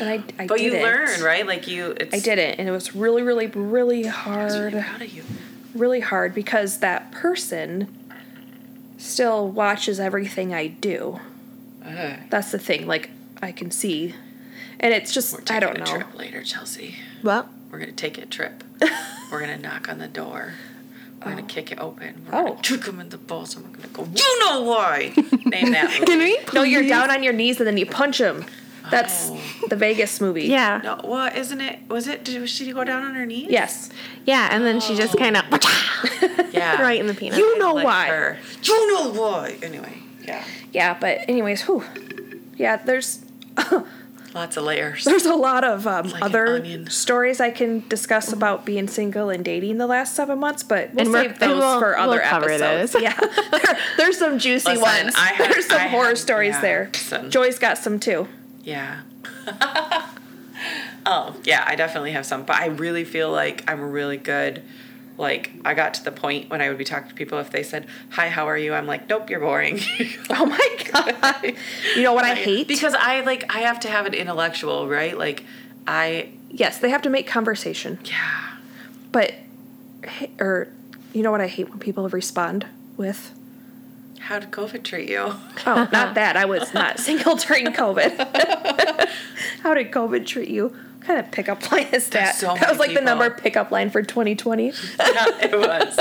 [0.00, 0.82] And I, I but you didn't.
[0.84, 1.46] learn, right?
[1.46, 2.14] Like you, it's.
[2.14, 4.84] I didn't, and it was really, really, really I was really hard.
[4.84, 5.22] proud of you.
[5.74, 7.94] Really hard because that person
[8.96, 11.20] still watches everything I do.
[11.84, 12.18] Ugh.
[12.30, 12.86] That's the thing.
[12.86, 14.14] Like I can see,
[14.80, 15.86] and it's just We're taking I don't a know.
[15.86, 16.94] trip later, Chelsi.
[17.22, 18.64] Well, We're gonna take a trip.
[19.32, 20.54] we're gonna knock on the door.
[21.20, 21.46] We're gonna oh.
[21.46, 22.26] kick it open.
[22.30, 22.48] We're Oh.
[22.50, 24.04] gonna kick him in the balls, and we're gonna go.
[24.14, 25.12] You know why?
[25.46, 25.90] Name that.
[25.90, 26.06] Movie.
[26.06, 26.38] can we?
[26.54, 28.44] No, you're down on your knees and then you punch him.
[28.90, 29.38] That's Oh.
[29.68, 30.44] the Vegas movie.
[30.44, 30.80] Yeah.
[30.82, 31.80] No, what isn't it?
[31.88, 32.24] Was it?
[32.24, 33.48] Did was she go down on her knees?
[33.50, 33.90] Yes.
[34.24, 35.18] Yeah, and then she just oh.
[35.18, 35.44] kind of
[36.54, 36.80] Yeah.
[36.80, 37.38] right in the peanut.
[37.38, 38.06] You know Like why.
[38.06, 38.38] Her.
[38.62, 39.58] You know why?
[39.62, 40.42] Anyway, yeah.
[40.72, 41.82] Yeah, but anyways, who?
[42.56, 43.20] Yeah, there's
[44.34, 45.04] Lots of layers.
[45.04, 49.44] there's a lot of um, Like other stories I can discuss about being single and
[49.44, 52.50] dating the last seven months, but we'll And save those we'll- for we'll other cover
[52.50, 52.92] episodes.
[52.92, 53.02] those.
[53.02, 55.14] Yeah, there, there's some juicy Listen, ones.
[55.16, 56.90] I have- there's some I horror have- stories yeah, there.
[56.92, 57.30] listen.
[57.30, 58.28] Joy's got some too.
[58.62, 59.00] Yeah.
[61.06, 64.62] oh, yeah, I definitely have some, but I really feel like I'm really good.
[65.18, 67.64] Like, I got to the point when I would be talking to people, if they
[67.64, 68.72] said, Hi, how are you?
[68.72, 69.80] I'm like, Nope, you're boring.
[70.30, 71.56] Oh my god!
[71.96, 72.68] you know what I hate?
[72.68, 75.18] Because I, like, I have to have an intellectual, right?
[75.18, 75.44] Like,
[75.86, 78.56] I, yes, they have to make conversation, yeah.
[79.10, 79.34] but
[80.38, 80.68] or
[81.12, 83.34] you know what I hate when people respond with.
[84.20, 85.34] How did COVID treat you?
[85.66, 86.36] Oh, not that.
[86.36, 89.08] I was not single during COVID.
[89.62, 90.74] How did COVID treat you?
[91.08, 92.34] What kind of pickup line is that?
[92.34, 94.66] So that was many like the number pickup line for 2020.
[94.66, 94.74] yeah,
[95.40, 95.98] it was.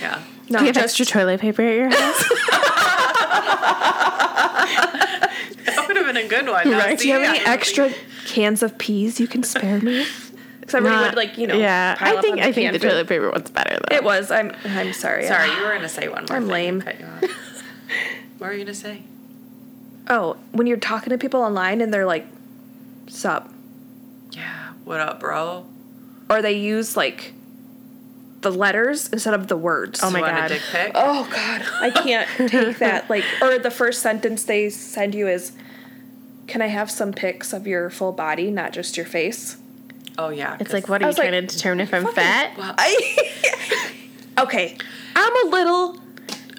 [0.00, 0.22] Yeah.
[0.48, 2.24] No, Do you have just extra toilet paper at your house?
[5.66, 6.70] That would have been a good one.
[6.70, 6.98] Now, Right.
[6.98, 7.92] do you have see, any extra
[8.26, 10.06] cans of peas you can spare me?
[10.60, 11.56] Because I really would like you know.
[11.56, 12.88] Yeah, pile I up think on I think can the food.
[12.90, 13.94] toilet paper one's better though.
[13.96, 14.30] It was.
[14.30, 14.52] I'm.
[14.64, 15.26] I'm sorry.
[15.26, 16.50] Sorry, you were going to say one more I'm thing.
[16.52, 16.80] lame.
[16.82, 17.22] Cut you off.
[18.38, 19.02] what were you going to say?
[20.08, 22.26] Oh, when you're talking to people online and they're like,
[23.08, 23.55] "Sup," Yeah.
[24.86, 25.66] What up, bro?
[26.30, 27.34] or they use like
[28.40, 30.00] the letters instead of the words.
[30.02, 30.50] Oh my You want God.
[30.50, 30.92] a dick pic?
[30.94, 33.10] Oh God, I can't take that.
[33.10, 35.52] Like, or the first sentence they send you is,
[36.46, 39.56] "Can I have some pics of your full body, not just your face?"
[40.18, 40.56] Oh, yeah.
[40.60, 42.56] It's like, what are you was like, trying to determine if I'm fat?
[42.56, 43.92] Well, I.
[44.38, 44.76] okay,
[45.16, 46.00] I'm a little.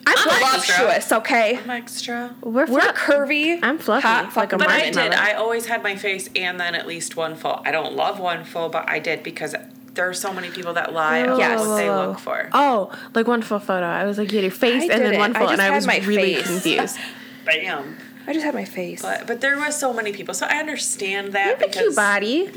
[0.10, 1.58] I'm I'm voluptuous, okay?
[1.58, 2.36] I'm extra.
[2.41, 3.60] We're, We're curvy.
[3.62, 5.13] I'm fluffy, hot like a But I did.
[5.13, 7.62] I always had my face and then at least one full.
[7.65, 9.54] I don't love one full, but I did because
[9.93, 11.60] there are so many people that lie about Yes.
[11.60, 12.50] what they look for.
[12.54, 13.86] Oh, like one full photo.
[13.86, 15.20] I was like, you had your face I and then didn't.
[15.20, 16.48] one full, just and I was my really face.
[16.48, 16.98] confused.
[17.46, 17.98] Bam.
[18.28, 19.02] I just had my face.
[19.02, 21.96] But but there was so many people, so I understand that You have a cute
[21.96, 22.50] body.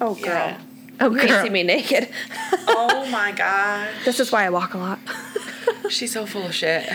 [0.00, 0.24] oh, girl.
[0.24, 0.58] Yeah.
[1.00, 1.42] Oh, You ain't girl.
[1.44, 2.08] see me naked.
[2.68, 4.98] Oh my god, this is why I walk a lot.
[5.88, 6.88] she's so full of shit.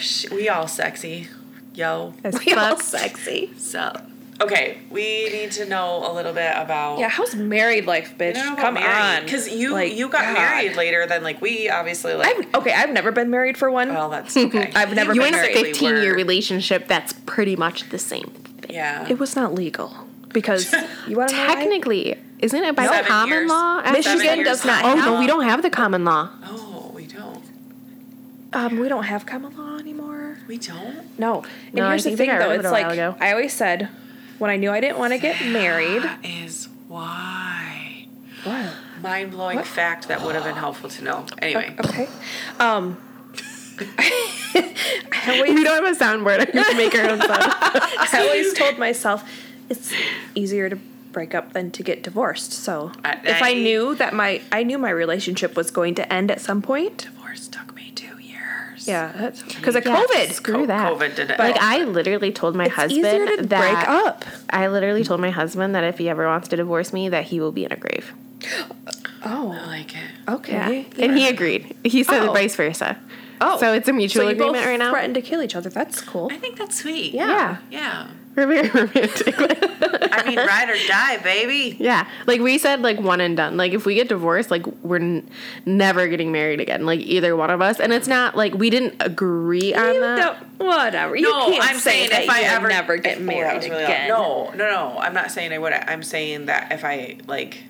[0.00, 1.28] She, we all sexy,
[1.74, 2.14] yo.
[2.24, 3.52] As We all sexy.
[3.56, 3.92] So
[4.40, 8.34] okay, we need to know a little bit about Yeah, how's married life, bitch?
[8.56, 9.24] Come on.
[9.24, 10.34] because you Like, you got God.
[10.34, 12.36] married later than like we obviously like.
[12.36, 13.88] I've, okay, I've never been married for one.
[13.90, 14.72] well, that's okay.
[14.74, 15.54] I've never You been in a married.
[15.54, 18.70] basically 15 year relationship, that's pretty much the same thing.
[18.74, 19.08] Yeah.
[19.08, 19.94] it was not legal
[20.32, 20.72] because
[21.06, 21.36] you want to?
[21.36, 23.48] Technically, isn't it by Seven common years.
[23.50, 23.80] law?
[23.92, 26.28] Michigan does not Oh, no, we don't have the common law.
[26.44, 26.63] Oh, we don't.
[28.54, 30.38] Um, we don't have common law anymore.
[30.46, 31.18] We don't.
[31.18, 31.42] No.
[31.66, 32.50] And No, I here's the thing, though.
[32.52, 33.16] It's like ago.
[33.20, 33.88] I always said,
[34.38, 36.02] when I knew I didn't want to get married.
[36.02, 38.06] That is why.
[38.44, 38.72] What?
[39.02, 41.26] Mind blowing fact that would have been helpful to know.
[41.40, 41.74] Anyway.
[41.84, 42.08] Okay.
[42.60, 42.96] Um.
[43.98, 46.40] I always, We don't have a soundboard.
[46.40, 47.32] I can make our own sound.
[47.32, 49.28] I always told myself
[49.68, 49.92] it's
[50.34, 50.76] easier to
[51.10, 52.52] break up than to get divorced.
[52.52, 56.12] So I- if I I- knew that my I knew my relationship was going to
[56.12, 56.98] end at some point.
[56.98, 57.73] Divorce took me two
[58.88, 59.42] years.
[59.46, 60.32] Yeah, because of Yeah, COVID.
[60.32, 60.92] Screw Co- that.
[60.92, 61.38] COVID did it.
[61.38, 64.24] Like I literally told my It's husband easier to that break up.
[64.50, 67.40] I literally told my husband that if he ever wants to divorce me, that he
[67.40, 68.12] will be in a grave.
[69.26, 70.02] Oh, I like it.
[70.28, 70.86] okay.
[70.98, 71.74] And he agreed.
[71.82, 72.32] He said Oh.
[72.34, 72.98] vice versa.
[73.40, 74.90] Oh, So it's a mutual so agreement both right now.
[74.90, 75.70] Threatened to kill each other.
[75.70, 76.28] That's cool.
[76.30, 77.14] I think that's sweet.
[77.14, 77.56] Yeah.
[77.70, 78.08] Yeah.
[78.36, 79.34] We're very romantic.
[80.16, 81.76] I mean, ride or die, baby.
[81.78, 82.08] yeah.
[82.26, 83.56] Like we said, like one and done.
[83.56, 85.28] Like if we get divorced, like we're n-
[85.66, 86.86] never getting married again.
[86.86, 87.80] Like either one of us.
[87.80, 90.16] And it's not like we didn't agree on You that.
[90.58, 91.16] don't, whatever.
[91.16, 93.24] You no, can't I'm say saying that if I you ever never get if- that
[93.24, 93.82] married really loud.
[93.84, 94.08] again.
[94.08, 94.98] No, no, no.
[94.98, 95.72] I'm not saying I would.
[95.72, 97.62] I'm saying that if I like,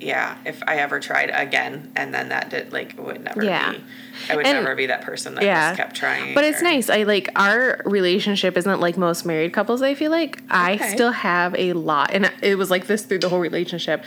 [0.00, 3.72] yeah, if I ever tried again and then that did like it would never Yeah.
[3.72, 3.84] be.
[4.30, 5.70] I would And- never be that person that yeah.
[5.70, 6.34] just kept trying.
[6.34, 6.88] But it's nice.
[6.90, 10.42] I like our relationship isn't like most married couples, I feel like.
[10.50, 14.04] I still have a lot and it was like this through the whole relationship.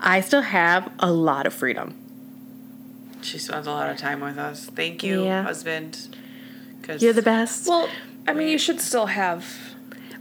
[0.00, 1.94] I still have a lot of freedom.
[3.22, 4.66] She spends a lot of time with us.
[4.74, 5.42] Thank you, Yeah.
[5.44, 6.16] husband.
[6.82, 7.66] Cause You're the best.
[7.66, 7.88] Well,
[8.28, 9.46] I mean, you should still have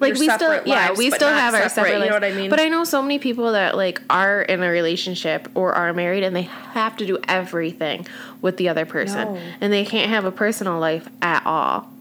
[0.03, 2.49] like we still separate yeah we still have our separate You know what I mean?
[2.49, 6.23] but i know so many people that like are in a relationship or are married
[6.23, 8.05] and they have to do everything
[8.41, 9.39] with the other person No.
[9.61, 11.91] and they can't have a personal life at all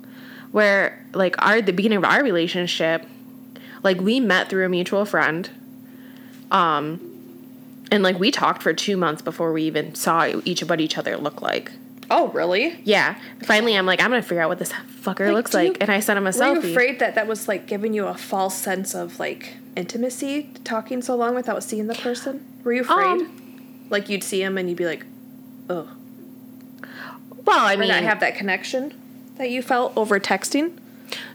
[0.51, 3.07] where like our the beginning of our relationship
[3.83, 5.49] like we met through a mutual friend
[6.51, 7.09] um
[7.91, 11.17] and like we talked for two months before we even saw each what each other
[11.17, 11.73] look like
[12.12, 12.81] oh, really?
[12.85, 14.72] yeah finally i'm like i'm gonna figure out what this
[15.03, 16.98] fucker Like, looks do you- like and i sent him a Were selfie you afraid
[17.01, 21.35] that that was like giving you a false sense of like intimacy, talking so long
[21.35, 22.46] without seeing the person?
[22.62, 23.22] Were you afraid?
[23.22, 25.07] Um, like you'd see him and you'd be like,
[25.70, 25.88] oh,
[27.44, 28.94] well i mean I have that connection
[29.37, 30.77] that you felt over texting.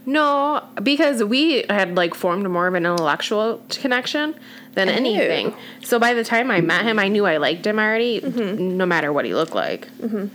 [0.06, 4.36] No, because we had like formed more of an intellectual connection
[4.74, 5.56] than anything.
[5.84, 8.78] So by the time I met him, I knew I liked him already, mm-hmm.
[8.78, 9.88] no matter what he looked like.
[9.98, 10.28] Mm-hmm.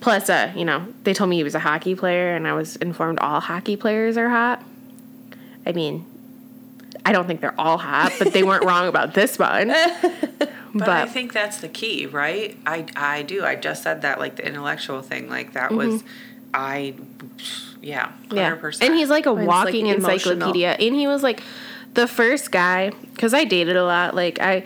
[0.00, 2.76] Plus, uh, you know, they told me he was a hockey player, and I was
[2.76, 4.64] informed all hockey players are hot.
[5.64, 6.04] I mean,
[7.04, 9.68] I don't think they're all hot, but they weren't wrong about this one.
[9.68, 12.56] But, But, I think that's the key, right?
[12.64, 13.44] I I do.
[13.44, 16.08] I just said that like the intellectual thing, like that was mm-hmm.
[16.54, 16.94] I
[17.80, 18.36] yeah, Mm-hmm.
[18.36, 18.86] Yeah.
[18.86, 20.32] And he's like a Mine's, like, walking emotional.
[20.32, 20.72] encyclopedia.
[20.72, 21.42] And he was like
[21.94, 24.14] the first guy, because I dated a lot.
[24.14, 24.64] Like, I,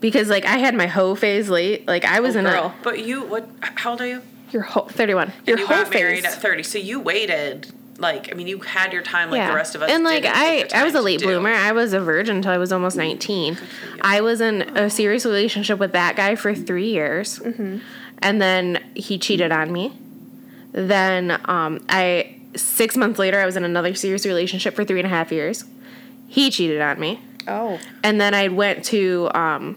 [0.00, 1.86] because like I had my hoe phase late.
[1.86, 2.74] Like, I was in a girl.
[2.82, 4.22] But you what how old are you?
[4.50, 5.32] Your whole a 31.
[5.46, 6.62] your you whole got married at 30.
[6.62, 9.50] So you waited like I mean you had your time like yeah.
[9.50, 11.26] the rest of us and like I, I was a time to late do.
[11.26, 11.52] bloomer.
[11.52, 13.56] I was a virgin until I was almost 19.
[14.00, 17.38] I was in a serious relationship with that guy for three years.
[17.38, 17.78] Mm-hmm.
[18.18, 19.98] And then he cheated on me.
[20.72, 25.06] Then um, I, six months later, I was in another serious relationship for three and
[25.06, 25.64] a half years.
[26.28, 27.20] He cheated on me.
[27.48, 29.76] Oh, and then I went to um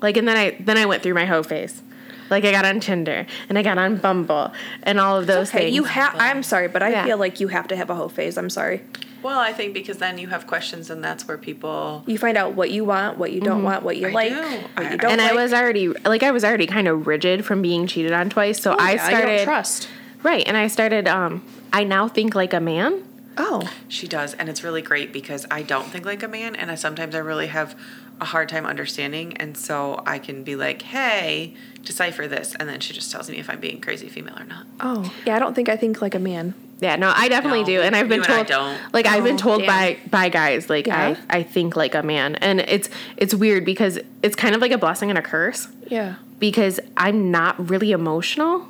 [0.00, 1.82] like and then I then I went through my hoe phase.
[2.30, 4.50] Like I got on Tinder and I got on Bumble
[4.84, 5.64] and all of those okay.
[5.64, 5.74] things.
[5.76, 6.14] You have.
[6.16, 7.04] I'm sorry, but I Yeah.
[7.04, 8.38] feel like you have to have a whole phase.
[8.38, 8.82] I'm sorry.
[9.22, 12.54] Well, I think because then you have questions and that's where people You find out
[12.54, 14.40] what you want, what you don't want, what you I like, do.
[14.74, 15.30] what you don't and like.
[15.30, 18.60] I was already like I was already kind of rigid from being cheated on twice.
[18.62, 19.88] So I Oh, Yeah, you don't started trust.
[20.22, 21.08] Right, and I started.
[21.08, 23.04] Um, I now think like a man.
[23.38, 26.70] Oh, She does, and it's really great because I don't think like a man, and
[26.70, 27.74] I sometimes I really have
[28.20, 32.80] a hard time understanding, and so I can be like, "Hey, decipher this," and then
[32.80, 34.66] she just tells me if I'm being crazy female or not.
[34.80, 35.36] Oh, yeah.
[35.36, 36.54] I don't think I think like a man.
[36.80, 38.92] Yeah, no, I definitely No, do, and I've been you I told, don't.
[38.92, 39.68] like, I've been Oh, told damn.
[39.68, 41.16] by by guys, like, Yeah?
[41.30, 44.72] I I think like a man, and it's it's weird because it's kind of like
[44.72, 46.16] a blessing and a curse Yeah.
[46.38, 48.68] because I'm not really emotional.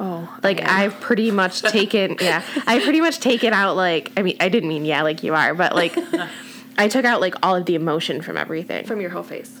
[0.00, 0.28] Oh.
[0.42, 0.90] Like I am.
[0.92, 4.68] I've pretty much taken, yeah, I pretty much taken out like, I mean, I didn't
[4.68, 5.96] mean yeah, like you are, but like,
[6.78, 8.86] I took out like all of the emotion from everything.
[8.86, 9.60] from your whole face.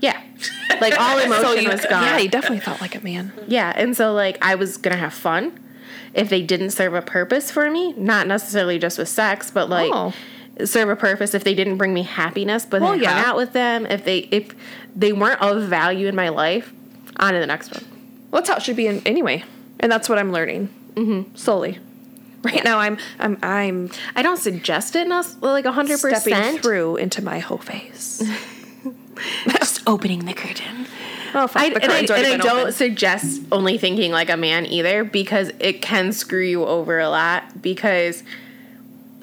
[0.00, 0.20] Yeah,
[0.80, 2.04] like all emotion was gone.
[2.04, 3.32] Yeah, you definitely felt like a man.
[3.48, 5.58] Yeah, and so like I was gonna have fun
[6.14, 9.90] if they didn't serve a purpose for me, not necessarily just with sex, but like
[9.92, 10.12] Oh.
[10.64, 13.24] serve a purpose if they didn't bring me happiness, but Well, I hung yeah.
[13.26, 14.54] out with them, if they if
[14.94, 16.72] they weren't of value in my life,
[17.16, 17.84] on to the next one.
[18.30, 19.44] Well, that's how it should be in, anyway,
[19.80, 21.34] and that's what I'm learning mm-hmm.
[21.34, 21.78] slowly.
[22.42, 26.62] Right now, I'm I'm I'm I don't suggest it not like hundred percent stepping percent.
[26.62, 28.22] through into my whole face.
[29.48, 30.86] Just opening the curtain.
[31.34, 32.72] Oh, fuck, I, the and I, and I don't open.
[32.72, 37.60] suggest only thinking like a man either because it can screw you over a lot
[37.60, 38.22] because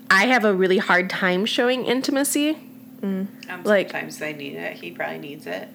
[0.09, 2.57] I have a really hard time showing intimacy.
[3.01, 3.29] Um,
[3.63, 4.77] Like- sometimes I need it.
[4.77, 5.69] He probably needs it.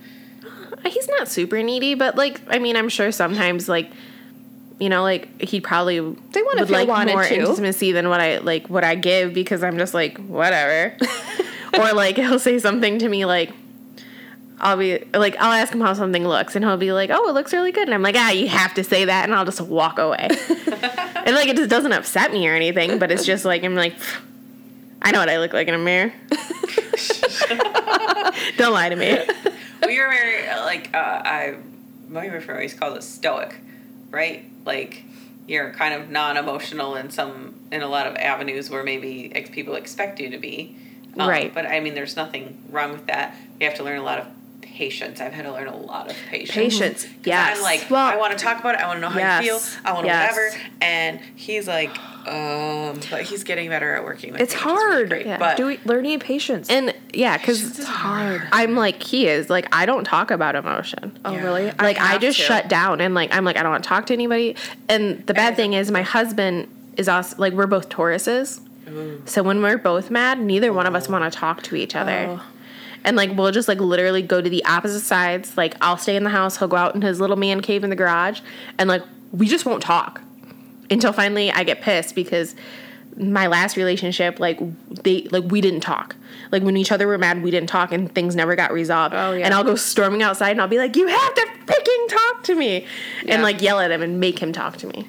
[0.87, 3.91] He's not super needy, but like I mean, I'm sure sometimes like
[4.79, 7.35] you know, like he probably They wanna would like more too.
[7.35, 10.97] intimacy than what I like what I give because I'm just like whatever.
[11.79, 13.53] or like he'll say something to me like
[14.59, 17.33] I'll be like I'll ask him how something looks and he'll be like, "Oh, it
[17.33, 19.61] looks really good." And I'm like, "Ah, you have to say that." And I'll just
[19.63, 20.29] walk away.
[20.29, 23.95] and like it just doesn't upset me or anything, but it's just like I'm like
[25.03, 26.13] I know what I look like in a mirror.
[28.59, 29.19] Don't lie to me.
[29.87, 31.57] We were very like uh, I
[32.09, 33.55] my boyfriend always called it stoic,
[34.11, 34.49] right?
[34.65, 35.05] Like
[35.47, 39.75] you're kind of non-emotional in some in a lot of avenues where maybe ex- people
[39.75, 40.77] expect you to be.
[41.19, 41.53] Um, Right.
[41.53, 43.35] But I mean, there's nothing wrong with that.
[43.59, 44.27] You have to learn a lot of
[44.81, 45.21] patience.
[45.21, 46.53] I've had to learn a lot of patience.
[46.55, 47.59] Patience, yes.
[47.59, 48.81] I'm like, Well- I want to talk about it.
[48.81, 49.81] I want to know how Yes, you feel.
[49.85, 50.33] I want to yes.
[50.35, 50.57] whatever.
[50.81, 51.91] And he's like,
[52.27, 55.09] um, but he's getting better at working with It's me, which really hard.
[55.11, 55.27] great.
[55.27, 55.37] Yeah.
[55.39, 56.71] But Doing learning patience.
[56.71, 58.43] And yeah, because It's hard.
[58.53, 59.51] I'm like he is.
[59.51, 61.19] Like I don't talk about emotion.
[61.27, 61.43] oh, Yeah.
[61.45, 61.65] really?
[61.79, 62.45] Like I, have just to.
[62.45, 64.57] shut down and like I'm like I don't want to talk to anybody.
[64.89, 68.61] And the bad thing is my husband is also like we're both Tauruses.
[69.27, 72.27] So when we're both mad, neither one of us want to talk to each other.
[72.41, 72.43] Oh.
[73.05, 75.57] And like we'll just like literally go to the opposite sides.
[75.57, 77.91] Like I'll stay in the house, he'll go out in his little man cave in
[77.91, 78.41] the garage,
[78.79, 80.21] and like we just won't talk
[80.91, 82.55] until finally I get pissed because
[83.17, 84.59] my last relationship, like
[85.03, 86.17] they like we didn't talk.
[86.53, 89.15] Like when each other were mad, we didn't talk, and things never got resolved.
[89.15, 89.45] Oh, yeah.
[89.45, 92.55] And I'll go storming outside, and I'll be like, "You have to freaking talk to
[92.55, 92.87] me,"
[93.25, 93.35] Yeah.
[93.35, 95.09] and like yell at him and make him talk to me.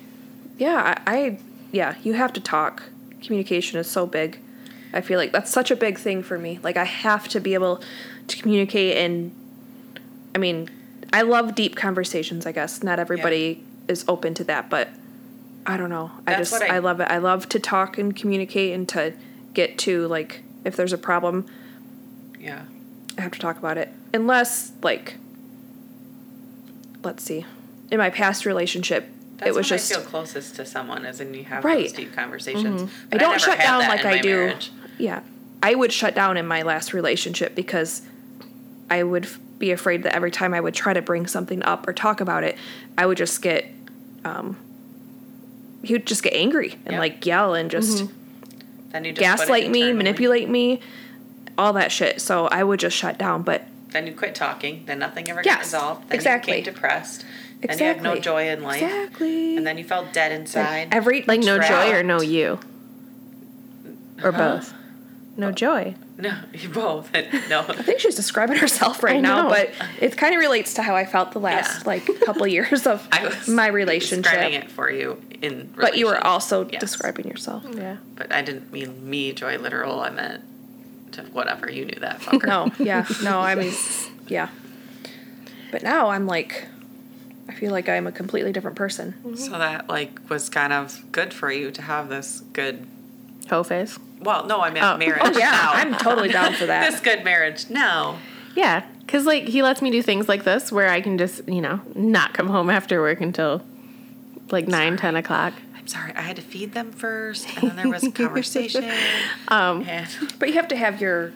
[0.58, 1.40] Yeah, I, I
[1.72, 2.84] yeah, you have to talk.
[3.22, 4.40] Communication is so big.
[4.94, 6.60] I feel like that's such a big thing for me.
[6.64, 7.82] Like I have to be able
[8.28, 9.32] to communicate and
[10.36, 10.70] I mean,
[11.14, 12.84] I love deep conversations, I guess.
[12.84, 14.90] Not everybody is open to that, but
[15.66, 16.12] I don't know.
[16.26, 17.06] I That's just I- I love it.
[17.10, 19.14] I love to talk and communicate and to
[19.54, 21.46] get to like if there's a problem,
[22.40, 22.64] yeah.
[23.18, 23.90] I have to talk about it.
[24.14, 25.18] Unless like
[27.04, 27.46] let's see.
[27.92, 31.20] In my past relationship, That's it was when just I feel closest to someone, as
[31.20, 31.84] in you have Right.
[31.84, 32.84] those deep conversations.
[32.84, 32.96] Mm-hmm.
[33.06, 34.30] I But don't never shut down like I do.
[34.30, 34.72] marriage.
[35.02, 35.22] Yeah.
[35.64, 38.02] I would shut down in my last relationship because
[38.90, 41.88] I would f- be afraid that every time I would try to bring something up
[41.88, 42.58] or talk about it,
[42.98, 43.66] I would just get,
[44.26, 44.58] um,
[45.84, 47.00] he would just get angry and Yep.
[47.00, 48.06] like yell and just
[48.92, 50.82] Then you just gaslight me, manipulate me,
[51.58, 52.22] all that shit.
[52.22, 53.44] So I would just shut down.
[53.44, 54.84] But Then you quit talking.
[54.88, 56.10] Then nothing ever got Yes, resolved.
[56.10, 56.54] Then exactly.
[56.58, 57.26] you became depressed.
[57.62, 58.82] Then you had no joy in life.
[58.82, 59.56] exactly.
[59.58, 60.88] And then you felt dead inside.
[60.92, 62.60] every Like no joy or no you,
[64.24, 64.74] or both.
[65.42, 65.96] No joy.
[66.18, 67.12] no, you both.
[67.50, 67.62] No.
[67.68, 69.50] I think she's describing herself right I now, know.
[69.50, 71.88] but it kind of relates to how I felt the last Yeah.
[71.88, 74.24] like couple years of I was my relationship.
[74.26, 75.74] describing it for you in.
[75.76, 76.80] But you were also Yes.
[76.80, 77.66] describing yourself.
[77.74, 77.98] Yeah.
[78.16, 80.00] But I didn't mean me, joy, literal.
[80.00, 80.44] I meant
[81.14, 81.70] to whatever.
[81.72, 82.46] You knew that, fucker.
[82.46, 83.74] No, yeah, no, I mean,
[84.28, 84.50] yeah.
[85.72, 86.68] But now I'm like,
[87.50, 89.36] I feel like I'm a completely different person.
[89.36, 92.86] So that like was kind of good for you to have this good.
[93.50, 93.98] Hoe face.
[94.22, 94.98] Well, no, I meant Oh.
[94.98, 95.22] marriage.
[95.24, 95.72] Oh yeah, now.
[95.74, 96.90] I'm totally down for that.
[96.92, 97.70] this good marriage.
[97.70, 98.18] No.
[98.56, 101.62] Yeah, because like he lets me do things like this where I can just you
[101.62, 103.64] know not come home after work until
[104.52, 105.54] like nine ten o'clock.
[105.76, 106.14] I'm sorry.
[106.16, 108.84] I had to feed them first, and then there was a conversation.
[109.48, 110.08] Um, and
[110.38, 111.32] But you have to have your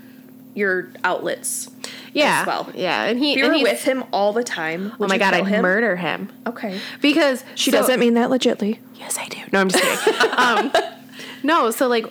[0.53, 1.69] your outlets.
[2.13, 2.71] yeah, As well.
[2.75, 5.33] yeah, and he If you and were with him all the time, Oh my god,
[5.33, 5.61] I'd him?
[5.63, 6.79] murder him Okay.
[7.01, 8.79] because She so- doesn't mean that legitly.
[8.95, 9.39] Yes, I do.
[9.51, 10.31] No, I'm just kidding.
[10.37, 10.71] um,
[11.43, 12.05] no, so like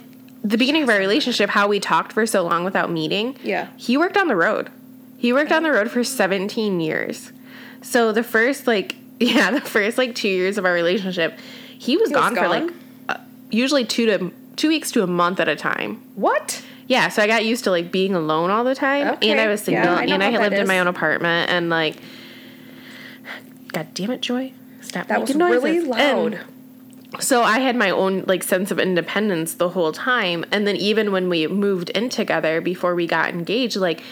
[0.45, 3.37] the beginning of our relationship, how we talked for so long without meeting.
[3.43, 3.69] Yeah.
[3.77, 4.71] He worked on the road.
[5.17, 7.33] He worked on the road for 17 years.
[7.81, 11.39] So the first like yeah, the first like 2 years of our relationship,
[11.79, 12.71] he was He was gone, for like
[13.09, 13.17] uh,
[13.51, 16.03] usually 2 to 2 weeks to a month at a time.
[16.15, 16.63] What?
[16.87, 19.49] Yeah, so I got used to like being alone all the time, Okay, and I
[19.49, 21.97] was yeah, single, I and I had lived in my own apartment, and like,
[23.69, 25.65] God damn it, Joy, stop That was noises.
[25.65, 26.35] really loud.
[26.35, 26.54] And
[27.21, 31.13] so I had my own like sense of independence the whole time, and then even
[31.13, 34.03] when we moved in together before we got engaged, like.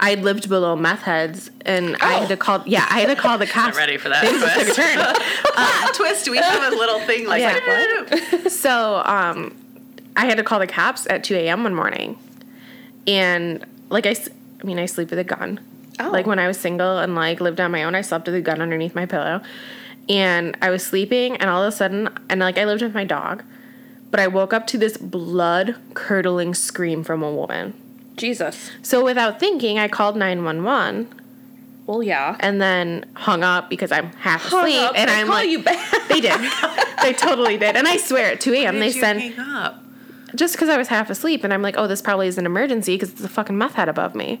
[0.00, 2.62] I lived below meth heads, and I had to call.
[2.66, 3.76] Yeah, I had to call the cops.
[3.76, 4.22] I'm ready for that.
[4.22, 4.76] Things took a twist.
[4.76, 4.96] turn.
[5.56, 6.28] Ah, twist.
[6.30, 7.58] We have a little thing like, Yeah.
[7.66, 8.52] like what?
[8.52, 9.56] So, um,
[10.16, 11.64] I had to call the cops at 2 a.m.
[11.64, 12.16] one morning.
[13.08, 14.14] And, like, I,
[14.60, 15.58] I mean, I sleep with a gun.
[15.98, 16.10] Oh.
[16.10, 18.40] Like, when I was single and, like, lived on my own, I slept with a
[18.40, 19.40] gun underneath my pillow.
[20.08, 23.04] And I was sleeping, and all of a sudden, and, like, I lived with my
[23.04, 23.42] dog,
[24.10, 27.74] but I woke up to this blood curdling scream from a woman.
[28.16, 28.70] Jesus.
[28.82, 31.08] So, without thinking, I called 911
[31.86, 32.36] Well, yeah.
[32.40, 34.80] and then hung up because I'm half Hung asleep.
[34.82, 35.90] up, and I'm call like, you back.
[36.08, 36.40] they did.
[37.02, 37.76] they totally did.
[37.76, 39.84] And I swear, at 2 a.m., they you sent hang up?
[40.34, 42.94] just because I was half asleep, and I'm like, oh, this probably is an emergency
[42.94, 44.40] because it's a fucking meth head above me.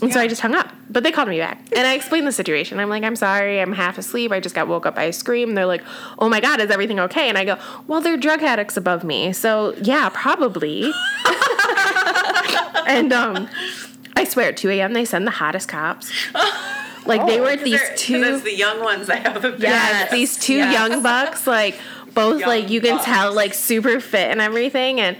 [0.00, 0.68] And so I just hung up.
[0.90, 1.60] But they called me back.
[1.76, 2.78] And I explained the situation.
[2.80, 4.32] I'm like, I'm sorry, I'm half asleep.
[4.32, 5.54] I just got woke up by a scream.
[5.54, 5.82] They're like,
[6.18, 7.28] oh my God, is everything okay?
[7.28, 9.32] And I go, well, they're drug addicts above me.
[9.32, 10.92] So yeah, probably.
[12.86, 13.48] and um,
[14.16, 16.10] I swear, at 2 a.m., they send the hottest cops.
[17.06, 18.22] Like, they Oh, these they're- 'cause two.
[18.22, 20.72] It's the young ones that have big these two Yes.
[20.72, 21.78] young bucks, like
[22.14, 23.04] both Young like you can bucks.
[23.04, 25.16] tell like super fit and everything and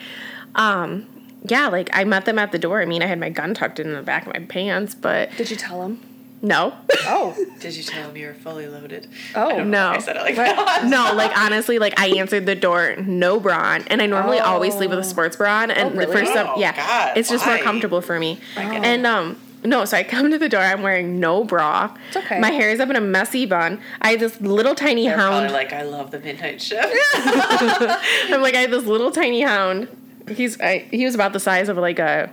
[0.55, 1.07] um
[1.45, 2.81] yeah, like I met them at the door.
[2.83, 5.51] I mean, I had my gun tucked in the back of my pants, but Did
[5.51, 6.01] you tell them?
[6.45, 6.75] no.
[7.07, 7.37] Oh.
[7.61, 9.09] Did you tell them you were fully loaded?
[9.37, 9.47] Oh.
[9.49, 9.91] I don't know No.
[9.91, 10.57] why I said it like Right.
[10.57, 10.85] that.
[10.87, 14.75] no, like honestly, like I answered the door, no bra on, and I normally always
[14.75, 16.13] sleep with a sports bra on, and Oh, really?
[16.13, 18.41] for some, Oh, yeah, God, it's just more comfortable for me.
[18.57, 18.85] get.
[18.85, 21.97] And um, no, so I come to the door, I'm wearing no bra.
[22.09, 22.41] It's okay.
[22.41, 23.81] My hair is up in a messy bun.
[24.01, 25.49] I have this little tiny They're hound.
[25.49, 26.93] probably like, I love the midnight shift.
[27.15, 29.87] I'm like, I have this little tiny hound.
[30.29, 32.31] He's I, he was about the size of like a,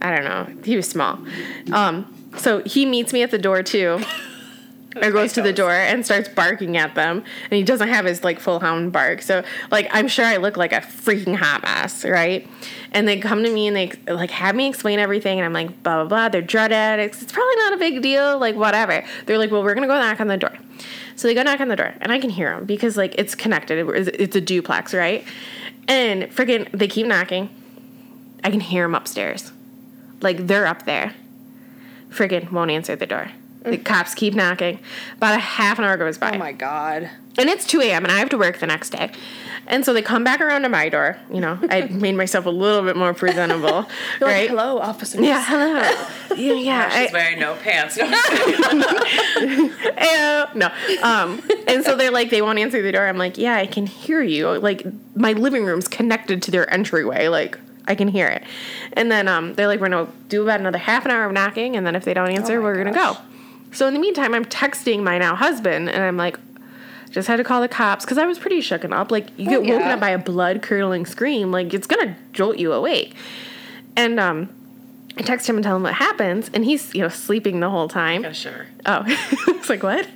[0.00, 0.62] I don't know.
[0.64, 1.18] He was small.
[1.72, 4.00] Um, so he meets me at the door too.
[5.02, 8.24] Or goes to the door and starts barking at them, and he doesn't have his
[8.24, 9.20] like full hound bark.
[9.20, 12.48] So like I'm sure I look like a freaking hot mess, right?
[12.92, 15.82] And they come to me and they like have me explain everything, and I'm like
[15.82, 16.28] blah blah blah.
[16.30, 17.20] They're drug addicts.
[17.20, 19.04] It's probably not a big deal, like whatever.
[19.26, 20.56] They're like, well, we're gonna go knock on the door.
[21.16, 23.34] So they go knock on the door, and I can hear them because like it's
[23.34, 23.86] connected.
[23.86, 25.26] It's it's a duplex, right?
[25.88, 27.50] And freaking, they keep knocking.
[28.42, 29.52] I can hear them upstairs,
[30.20, 31.14] like they're up there.
[32.08, 33.32] Friggin' won't answer the door.
[33.66, 34.78] The cops keep knocking.
[35.16, 36.32] About a half an hour goes by.
[36.34, 37.10] Oh my god.
[37.38, 38.04] And it's 2 a.m.
[38.04, 39.10] and I have to work the next day.
[39.66, 41.18] And so they come back around to my door.
[41.30, 43.86] You know, I made myself a little bit more presentable.
[44.20, 44.48] You're right?
[44.48, 45.20] like, hello, officer.
[45.20, 46.06] Yeah, hello.
[46.36, 46.88] Yeah, yeah.
[46.90, 47.96] She's I- wearing no pants.
[47.96, 48.04] No,
[49.96, 50.70] Eh, no.
[51.02, 53.06] Um, and so they're like, they won't answer the door.
[53.06, 54.48] I'm like, yeah, I can hear you.
[54.58, 57.28] Like, my living room's connected to their entryway.
[57.28, 57.58] Like,
[57.88, 58.42] I can hear it.
[58.94, 61.76] And then um, they're like, we're gonna do about another half an hour of knocking,
[61.76, 63.16] and then if they don't answer, Oh we're gonna go.
[63.76, 66.38] So in the meantime, I'm texting my now husband, and I'm like,
[67.10, 69.10] just had to call the cops because I was pretty shooken up.
[69.10, 72.56] Like, you get Oh, woken up by a blood curdling scream, like it's gonna jolt
[72.56, 73.14] you awake.
[73.94, 74.48] And um,
[75.18, 77.86] I text him and tell him what happens, and he's you know sleeping the whole
[77.86, 78.22] time.
[78.22, 78.66] Got a shiver.
[78.86, 80.08] Oh, it's like what?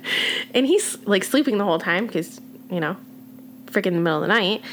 [0.55, 2.41] And he's like sleeping the whole time because
[2.71, 2.97] you know,
[3.67, 4.63] freaking the middle of the night.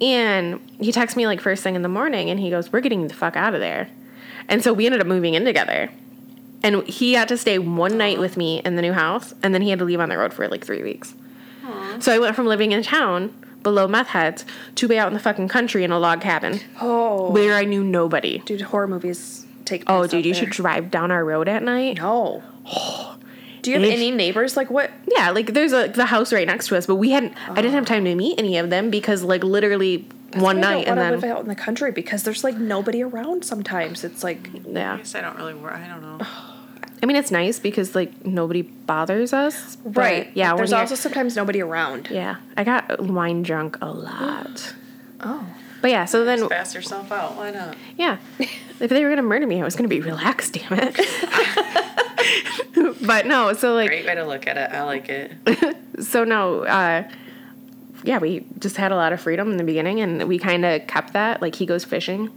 [0.00, 3.08] And he texts me like first thing in the morning, and he goes, "We're getting
[3.08, 3.90] the fuck out of there."
[4.48, 5.90] And so we ended up moving in together.
[6.62, 9.62] And he had to stay one night with me in the new house, and then
[9.62, 11.14] he had to leave on the road for like three weeks.
[12.00, 14.44] So I went from living in town below meth heads
[14.76, 17.30] to be out in the fucking country in a log cabin Oh.
[17.30, 18.38] where I knew nobody.
[18.38, 20.42] Dude, horror movies take Oh, dude, out you there.
[20.44, 21.98] should drive down our road at night.
[21.98, 22.42] No.
[23.62, 24.56] Do you have If- any neighbors?
[24.56, 24.90] Like what?
[25.08, 27.34] Yeah, like there's a the house right next to us, but we hadn't.
[27.50, 27.86] I didn't have oh.
[27.86, 31.14] time to meet any of them because like literally one I night don't and want
[31.14, 33.44] to then live out in the country because there's like nobody around.
[33.44, 34.96] Sometimes it's like I yeah.
[34.98, 35.74] guess I don't really work.
[35.74, 36.24] I don't know.
[37.02, 39.76] I mean, it's nice because like nobody bothers us.
[39.76, 40.30] but, right.
[40.34, 40.56] Yeah.
[40.56, 42.08] There's also sometimes nobody around.
[42.10, 42.36] yeah.
[42.56, 44.74] I got wine drunk a lot.
[45.20, 45.44] Oh.
[45.80, 47.34] But yeah, so then Just Pass yourself out.
[47.36, 47.76] Why not?
[47.96, 50.52] yeah, if they were gonna murder me, I was gonna be relaxed.
[50.54, 50.96] Damn it.
[53.04, 54.70] but no, so like Great way to look at it.
[54.70, 55.76] I like it.
[56.00, 57.08] so no, uh,
[58.04, 60.86] yeah, we just had a lot of freedom in the beginning, and we kind of
[60.86, 61.42] kept that.
[61.42, 62.30] Like he goes fishing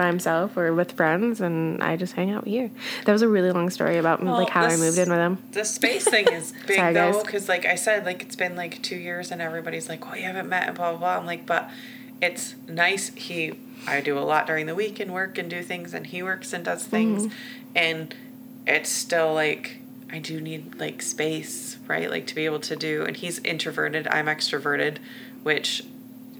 [0.00, 2.70] by himself or with friends, and I just hang out here.
[3.04, 5.38] That was a really long story about Well, like how I moved in with him.
[5.52, 8.80] The space thing is big Sorry, though, because like I said, like it's been like
[8.82, 11.18] two years, and everybody's like, "Well, you haven't met," and blah blah blah.
[11.18, 11.68] I'm like, but
[12.22, 13.08] it's nice.
[13.14, 13.52] He,
[13.86, 16.54] I do a lot during the week and work and do things, and he works
[16.54, 17.34] and does things, mm-hmm.
[17.76, 18.14] and
[18.66, 22.10] it's still like I do need like space, right?
[22.10, 23.04] Like to be able to do.
[23.04, 24.08] And he's introverted.
[24.08, 24.96] I'm extroverted,
[25.42, 25.84] which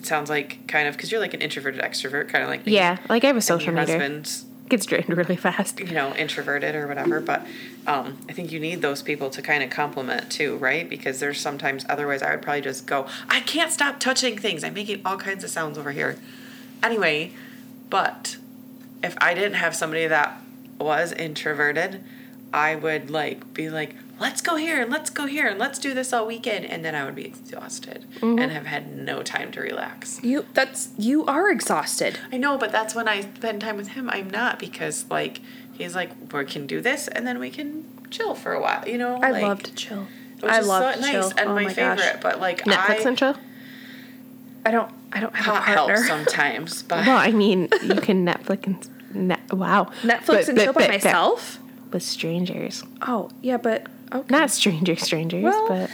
[0.00, 2.74] it sounds like kind of because you're like an introverted extrovert, kind of like me.
[2.74, 3.92] Yeah, like I have a social your meter.
[3.92, 5.80] husband's Gets drained really fast.
[5.80, 7.44] you know introverted or whatever but
[7.88, 11.40] um, i think you need those people to kind of complement too right because there's
[11.40, 15.16] sometimes otherwise i would probably just go i can't stop touching things i'm making all
[15.16, 16.16] kinds of sounds over here
[16.84, 17.32] anyway
[17.88, 18.36] but
[19.02, 20.40] if i didn't have somebody that
[20.78, 22.04] was introverted
[22.54, 25.94] i would like be like let's go here and let's go here and let's do
[25.94, 28.38] this all weekend and then i would be exhausted mm-hmm.
[28.38, 32.18] and have had no time to relax You that's you are exhausted.
[32.32, 34.10] I know, but that's when I spend time with him.
[34.10, 35.40] I'm not because like
[35.72, 38.86] he's like we can do this and then we can chill for a while.
[38.86, 40.06] You know, I like, love to chill.
[40.42, 41.32] I love so to nice chill.
[41.38, 42.18] and oh my, my favorite.
[42.20, 43.36] But like Netflix I, and chill.
[44.66, 46.04] I don't I don't have a partner.
[46.06, 49.52] sometimes, but Well, I mean, you can Netflix and net.
[49.52, 49.90] Wow.
[50.02, 51.58] Netflix But- and but- chill by but- but myself?
[51.92, 52.84] with strangers.
[53.02, 54.26] Oh, yeah, but okay.
[54.30, 55.90] Not stranger strangers, Well- but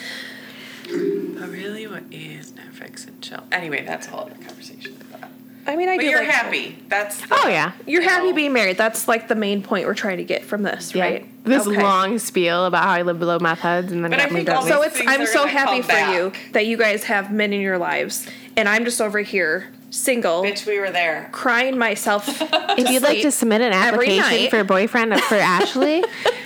[0.89, 3.43] but really, what is Netflix and chill?
[3.51, 4.97] Anyway, that's a whole other conversation.
[5.11, 5.29] But,
[5.67, 6.79] I mean, I but do you're like happy.
[6.89, 7.73] That's the, oh yeah.
[7.87, 8.77] You're you happy being married.
[8.79, 11.03] That's like the main point we're trying to get from this, Yeah.
[11.05, 11.45] right?
[11.45, 11.83] This Okay.
[11.83, 14.47] long spiel about how I live below meth heads and then But I got moved
[14.47, 14.65] think out.
[14.69, 17.79] So it's I'm so happy come for you that you guys have men in your
[17.79, 19.67] lives and I'm just over here
[19.97, 21.29] single Bitch, we were there.
[21.33, 22.27] crying myself.
[22.79, 26.05] If you'd like to submit an application for a boyfriend for Ashlee,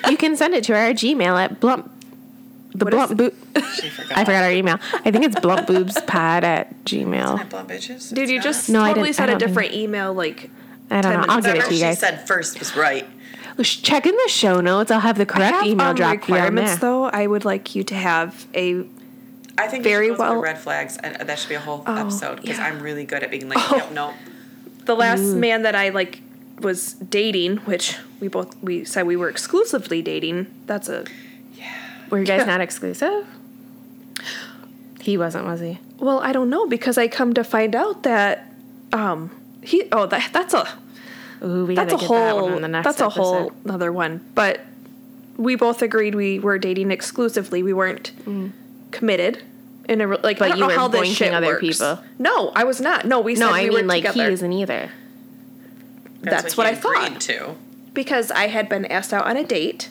[0.08, 1.90] you can send it to our Gmail at blump.
[2.72, 3.34] The What is blunt boot.
[3.64, 4.16] Forgot.
[4.18, 4.78] I forgot our email.
[5.04, 7.40] I think it's bluntboobspod at Isn't Gmail.
[7.40, 8.14] it blunt bitches?
[8.14, 10.50] Dude, you just No, I totally didn't- said I a don't think- different email like
[10.88, 11.18] I don't know.
[11.28, 11.96] I'll minutes give it to you guys.
[11.96, 13.06] she said first was right.
[13.62, 14.90] Check in the show notes.
[14.90, 16.78] I'll have the I correct have, email um, drop for you requirements there.
[16.80, 17.04] though.
[17.04, 18.84] I would like you to have a
[19.60, 21.54] I think Very we should go through well- red flags, and uh, that should be
[21.54, 22.66] a whole Oh, episode because yeah.
[22.66, 23.76] I'm really good at being like, Oh.
[23.76, 24.12] yep, no,
[24.84, 25.36] the last mm.
[25.36, 26.22] man that I like
[26.60, 30.46] was dating, which we both we said we were exclusively dating.
[30.66, 31.04] That's a
[32.10, 33.26] Were you guys not exclusive?
[35.00, 35.78] He wasn't, was he?
[35.98, 38.50] well, I don't know because I come to find out that
[38.92, 39.30] um
[39.62, 40.66] he oh that that's a
[41.44, 43.70] Ooh, we that's a get that one whole on the next that's a whole episode.
[43.70, 44.26] other one.
[44.34, 44.60] But
[45.36, 47.62] we both agreed we were dating exclusively.
[47.62, 48.52] We weren't mm.
[48.90, 49.42] committed.
[49.90, 50.38] In a re- like.
[50.38, 51.60] But I don't you know were how this boinking shit other works.
[51.60, 52.02] people.
[52.18, 53.04] No, I was not.
[53.06, 54.90] No, we said No, we I were mean like together he isn't either.
[56.22, 57.06] That's what he I thought.
[57.06, 57.56] agreed to.
[57.92, 59.88] because I had been asked out on a date,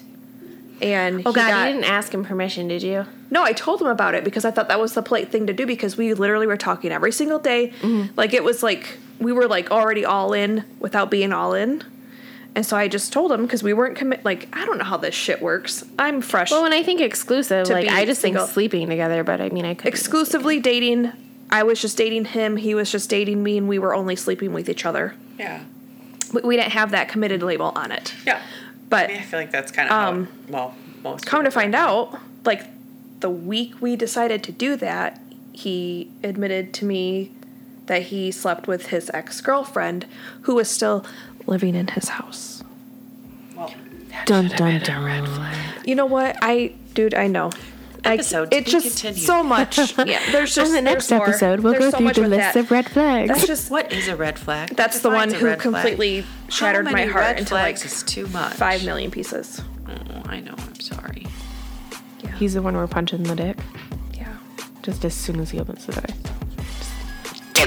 [0.80, 3.06] and Oh he God, got- you didn't ask him permission, did you?
[3.30, 5.52] No, I told him about it because I thought that was the polite thing to
[5.52, 7.68] do because we literally were talking every single day.
[7.80, 8.14] Mm-hmm.
[8.16, 11.84] Like it was like we were like already all in without being all in.
[12.54, 14.24] And so I just told him because we weren't commit.
[14.24, 15.84] Like I don't know how this shit works.
[15.98, 16.50] I'm fresh.
[16.50, 18.42] Well, when I think exclusive, like I just single.
[18.44, 19.22] think sleeping together.
[19.22, 21.12] But I mean, I could exclusively dating.
[21.50, 22.56] I was just dating him.
[22.56, 25.14] He was just dating me, and we were only sleeping with each other.
[25.38, 25.62] Yeah,
[26.32, 28.14] We, we didn't have that committed label on it.
[28.26, 28.40] yeah.
[28.88, 31.26] But I, mean, I feel like that's kind of Um, how, well, most.
[31.26, 32.62] come to find out, like
[33.20, 35.20] the week we decided to do that,
[35.52, 37.32] he admitted to me
[37.86, 40.06] that he slept with his ex girlfriend,
[40.42, 41.04] who was still
[41.50, 42.62] living in his house.
[43.56, 43.72] Well,
[44.26, 45.26] Dun dun red dun.
[45.26, 45.56] flag.
[45.86, 46.36] You know what?
[46.42, 47.50] I, dude, I know.
[48.04, 49.26] I- Episode to it just continued.
[49.26, 49.76] so much.
[49.98, 51.28] Yeah, there's just On the next there's more.
[51.28, 52.56] episode, we'll There's go so through the list that.
[52.56, 53.28] of red flags.
[53.28, 54.70] That's just What is a red flag?
[54.70, 55.74] that's the one who red flag?
[55.74, 58.54] completely shattered my heart into like is too much.
[58.54, 59.60] five million pieces.
[59.86, 59.92] Oh,
[60.26, 60.54] I know.
[60.56, 61.26] I'm sorry.
[62.24, 62.30] Yeah.
[62.36, 63.58] He's the one we're punching the dick
[64.14, 64.34] Yeah.
[64.82, 66.04] just as soon as he opens the door.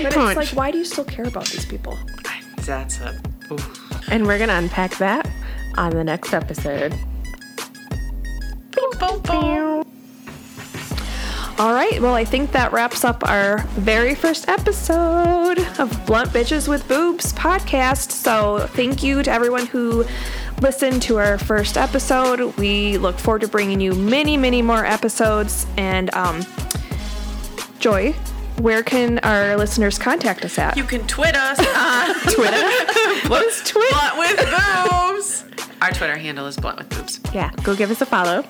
[0.02, 0.16] But Punch.
[0.16, 1.96] it's like, why do you still care about these people?
[2.26, 3.22] I, that's a.
[4.10, 5.30] And we're gonna unpack that
[5.78, 6.94] on the next episode.
[11.60, 16.68] All right, well, I think that wraps up our very first episode of Blunt Bitches
[16.68, 18.12] with Boobs podcast.
[18.12, 20.04] So, thank you to everyone who
[20.62, 22.58] listened to our first episode.
[22.58, 25.68] We look forward to bringing you many, many more episodes.
[25.78, 26.44] And, um,
[27.78, 28.16] Joy,
[28.60, 30.78] where can our listeners contact us at?
[30.78, 33.28] You can tweet us on Twitter.
[33.30, 33.92] what is twit?
[33.92, 35.46] Blunt with boobs.
[35.82, 37.20] Our Twitter handle is blunt with boobs.
[37.34, 38.44] Yeah, go give us a follow.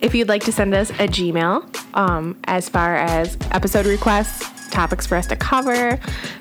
[0.00, 5.06] If you'd like to send us a Gmail, um, as far as episode requests, topics
[5.06, 5.98] for us to cover,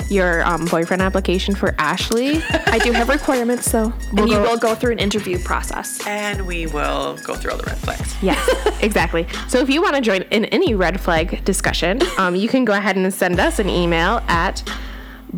[0.10, 3.93] your um, boyfriend application for Ashlee, I do have requirements, though.
[4.12, 6.06] We'll and you go- will go through an interview process.
[6.06, 8.16] And we will go through all the red flags.
[8.22, 9.26] Yes, exactly.
[9.47, 12.74] So if you want to join in any red flag discussion, um, you can go
[12.74, 14.64] ahead and send us an email at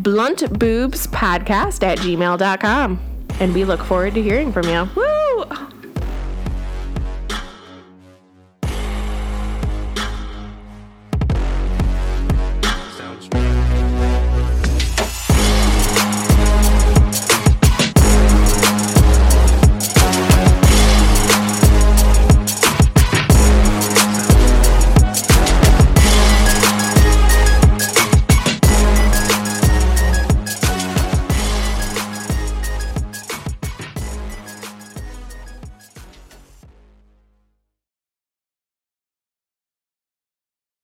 [0.00, 3.00] bluntboobspodcast at gmail.com.
[3.40, 4.88] And we look forward to hearing from you.
[4.96, 5.44] Woo!